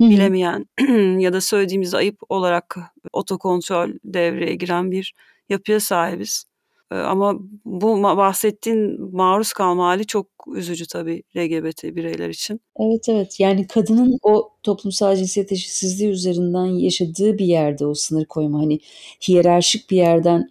Hı 0.00 0.04
hı. 0.04 0.10
bilemeyen 0.10 0.66
ya 1.20 1.32
da 1.32 1.40
söylediğimizde 1.40 1.96
ayıp 1.96 2.18
olarak 2.28 2.76
otokontrol 3.12 3.90
devreye 4.04 4.54
giren 4.54 4.90
bir 4.90 5.14
yapıya 5.48 5.80
sahibiz. 5.80 6.44
Eee, 6.92 6.98
ama 6.98 7.34
bu 7.64 8.02
bahsettiğin 8.02 9.02
maruz 9.16 9.52
kalma 9.52 9.86
hâli 9.88 10.06
çok 10.06 10.26
üzücü 10.56 10.86
tabii 10.86 11.22
LGBT 11.36 11.84
bireyler 11.96 12.28
için. 12.28 12.60
Evet, 12.80 13.08
evet. 13.08 13.40
Yani, 13.40 13.66
kadının 13.66 14.18
o 14.22 14.50
toplumsal 14.62 15.16
cinsiyet 15.16 15.52
eşitsizliği 15.52 16.10
üzerinden 16.10 16.66
yaşadığı 16.66 17.38
bir 17.38 17.46
yerde 17.46 17.86
o 17.86 17.94
sınır 17.94 18.24
koyma, 18.24 18.58
hani, 18.60 18.80
hiyerarşik 19.28 19.90
bir 19.90 19.96
yerden 19.96 20.50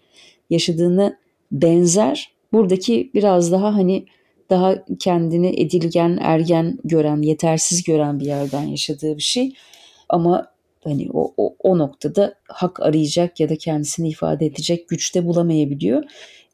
yaşadığına 0.50 1.18
benzer. 1.52 2.32
Buradaki 2.54 3.12
biraz 3.14 3.52
daha, 3.52 3.76
hani, 3.76 4.06
daha 4.50 4.76
kendini 5.00 5.62
edilgen, 5.62 6.18
ergen 6.22 6.80
gören, 6.84 7.22
yetersiz 7.22 7.84
gören 7.84 8.20
bir 8.20 8.26
yerden 8.26 8.64
yaşadığı 8.64 9.18
bir 9.18 9.22
şey. 9.22 9.54
Ama, 10.10 10.48
hani, 10.84 11.08
o 11.14 11.34
o 11.38 11.56
o 11.64 11.78
noktada 11.78 12.34
hak 12.48 12.80
arayacak 12.80 13.40
ya 13.40 13.50
da 13.50 13.56
kendisini 13.56 14.10
ifade 14.10 14.46
edecek 14.46 14.90
güç 14.90 15.16
de 15.16 15.26
bulamayabiliyor. 15.26 16.04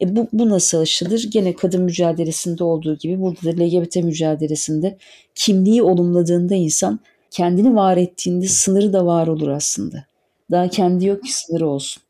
E, 0.01 0.15
bu 0.15 0.27
bu 0.33 0.49
nasıl 0.49 0.79
aşılır? 0.79 1.27
Gene 1.31 1.55
kadın 1.55 1.81
mücadelesinde 1.83 2.63
olduğu 2.63 2.97
gibi 2.97 3.21
burada 3.21 3.57
da 3.57 3.63
LGBT 3.63 3.95
mücadelesinde 3.95 4.97
kimliği 5.35 5.83
olumladığında 5.83 6.55
insan, 6.55 6.99
kendini 7.31 7.75
var 7.75 7.97
ettiğinde 7.97 8.47
sınırı 8.47 8.93
da 8.93 9.05
var 9.05 9.27
olur 9.27 9.47
aslında. 9.47 10.05
Daha 10.51 10.67
kendi 10.69 11.05
yok 11.05 11.23
ki 11.23 11.33
sınırı 11.33 11.67
olsun. 11.67 12.03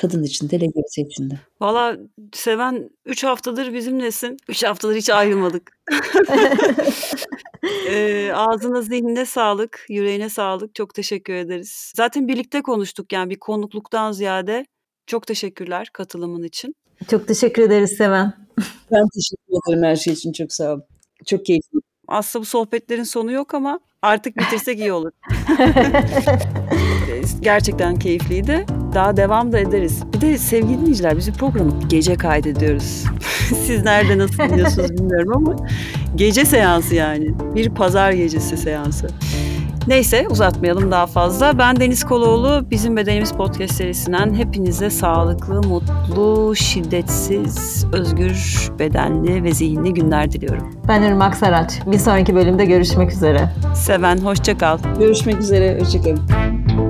Kadın 0.00 0.22
için 0.22 0.50
de 0.50 0.60
LGBT 0.60 0.98
için 0.98 1.30
de. 1.30 1.34
Valla 1.60 1.96
Seven 2.32 2.90
3 3.04 3.24
haftadır 3.24 3.74
bizimlesin. 3.74 4.36
3 4.48 4.64
haftadır 4.64 4.94
hiç 4.94 5.10
ayrılmadık. 5.10 5.78
Eee, 7.86 8.32
ağzına 8.34 8.82
zihnine 8.82 9.26
sağlık, 9.26 9.86
yüreğine 9.88 10.28
sağlık. 10.28 10.74
Çok 10.74 10.94
teşekkür 10.94 11.34
ederiz. 11.34 11.92
Zaten 11.96 12.28
birlikte 12.28 12.62
konuştuk, 12.62 13.12
yani, 13.12 13.30
bir 13.30 13.38
konukluktan 13.38 14.12
ziyade. 14.12 14.66
Çok 15.06 15.26
teşekkürler 15.26 15.90
katılımın 15.92 16.42
için. 16.42 16.74
Çok 17.10 17.28
teşekkür 17.28 17.62
ederiz 17.62 17.94
Seven. 17.96 18.34
Ben 18.92 19.04
teşekkür 19.14 19.52
ederim 19.52 19.82
her 19.82 19.96
şey 19.96 20.12
için. 20.12 20.32
Çok 20.32 20.52
sağ 20.52 20.74
ol. 20.74 20.80
Çok 21.26 21.46
keyifli. 21.46 21.78
Aslında 22.08 22.42
bu 22.42 22.46
sohbetlerin 22.46 23.02
sonu 23.02 23.32
yok 23.32 23.54
ama 23.54 23.80
artık 24.02 24.36
bitirsek 24.36 24.78
iyi 24.78 24.92
olur. 24.92 25.12
Gerçekten 27.40 27.96
keyifliydi. 27.96 28.66
Daha 28.94 29.16
devam 29.16 29.52
da 29.52 29.58
ederiz. 29.58 30.02
Bir 30.14 30.20
de 30.20 30.38
sevgili 30.38 30.78
dinleyiciler, 30.78 31.16
biz 31.16 31.34
bu 31.34 31.36
programı 31.36 31.72
gece 31.88 32.14
kaydediyoruz. 32.14 33.04
Siz 33.66 33.84
nerede 33.84 34.18
nasıl 34.18 34.38
dinliyorsunuz 34.38 34.90
bilmiyorum 34.92 35.32
ama 35.36 35.56
gece 36.16 36.44
seansı 36.44 36.94
yani. 36.94 37.30
Bir 37.54 37.70
pazar 37.70 38.12
gecesi 38.12 38.56
seansı. 38.56 39.08
Neyse 39.86 40.26
uzatmayalım 40.30 40.90
daha 40.90 41.06
fazla. 41.06 41.58
Ben 41.58 41.80
Deniz 41.80 42.04
Koloğlu. 42.04 42.70
Bizim 42.70 42.96
Bedenimiz 42.96 43.32
Podcast 43.32 43.74
serisinden 43.74 44.34
hepinize 44.34 44.90
sağlıklı, 44.90 45.62
mutlu, 45.62 46.56
şiddetsiz, 46.56 47.86
özgür, 47.92 48.68
bedenli 48.78 49.44
ve 49.44 49.54
zihinli 49.54 49.94
günler 49.94 50.32
diliyorum. 50.32 50.70
Ben 50.88 51.02
Irmak 51.02 51.36
Saraç. 51.36 51.72
Bir 51.86 51.98
sonraki 51.98 52.34
bölümde 52.34 52.64
görüşmek 52.64 53.12
üzere. 53.12 53.50
Seven, 53.74 54.18
hoşça 54.18 54.58
kal. 54.58 54.78
Görüşmek 54.98 55.40
üzere. 55.40 55.80
Hoşçakalın. 55.80 56.89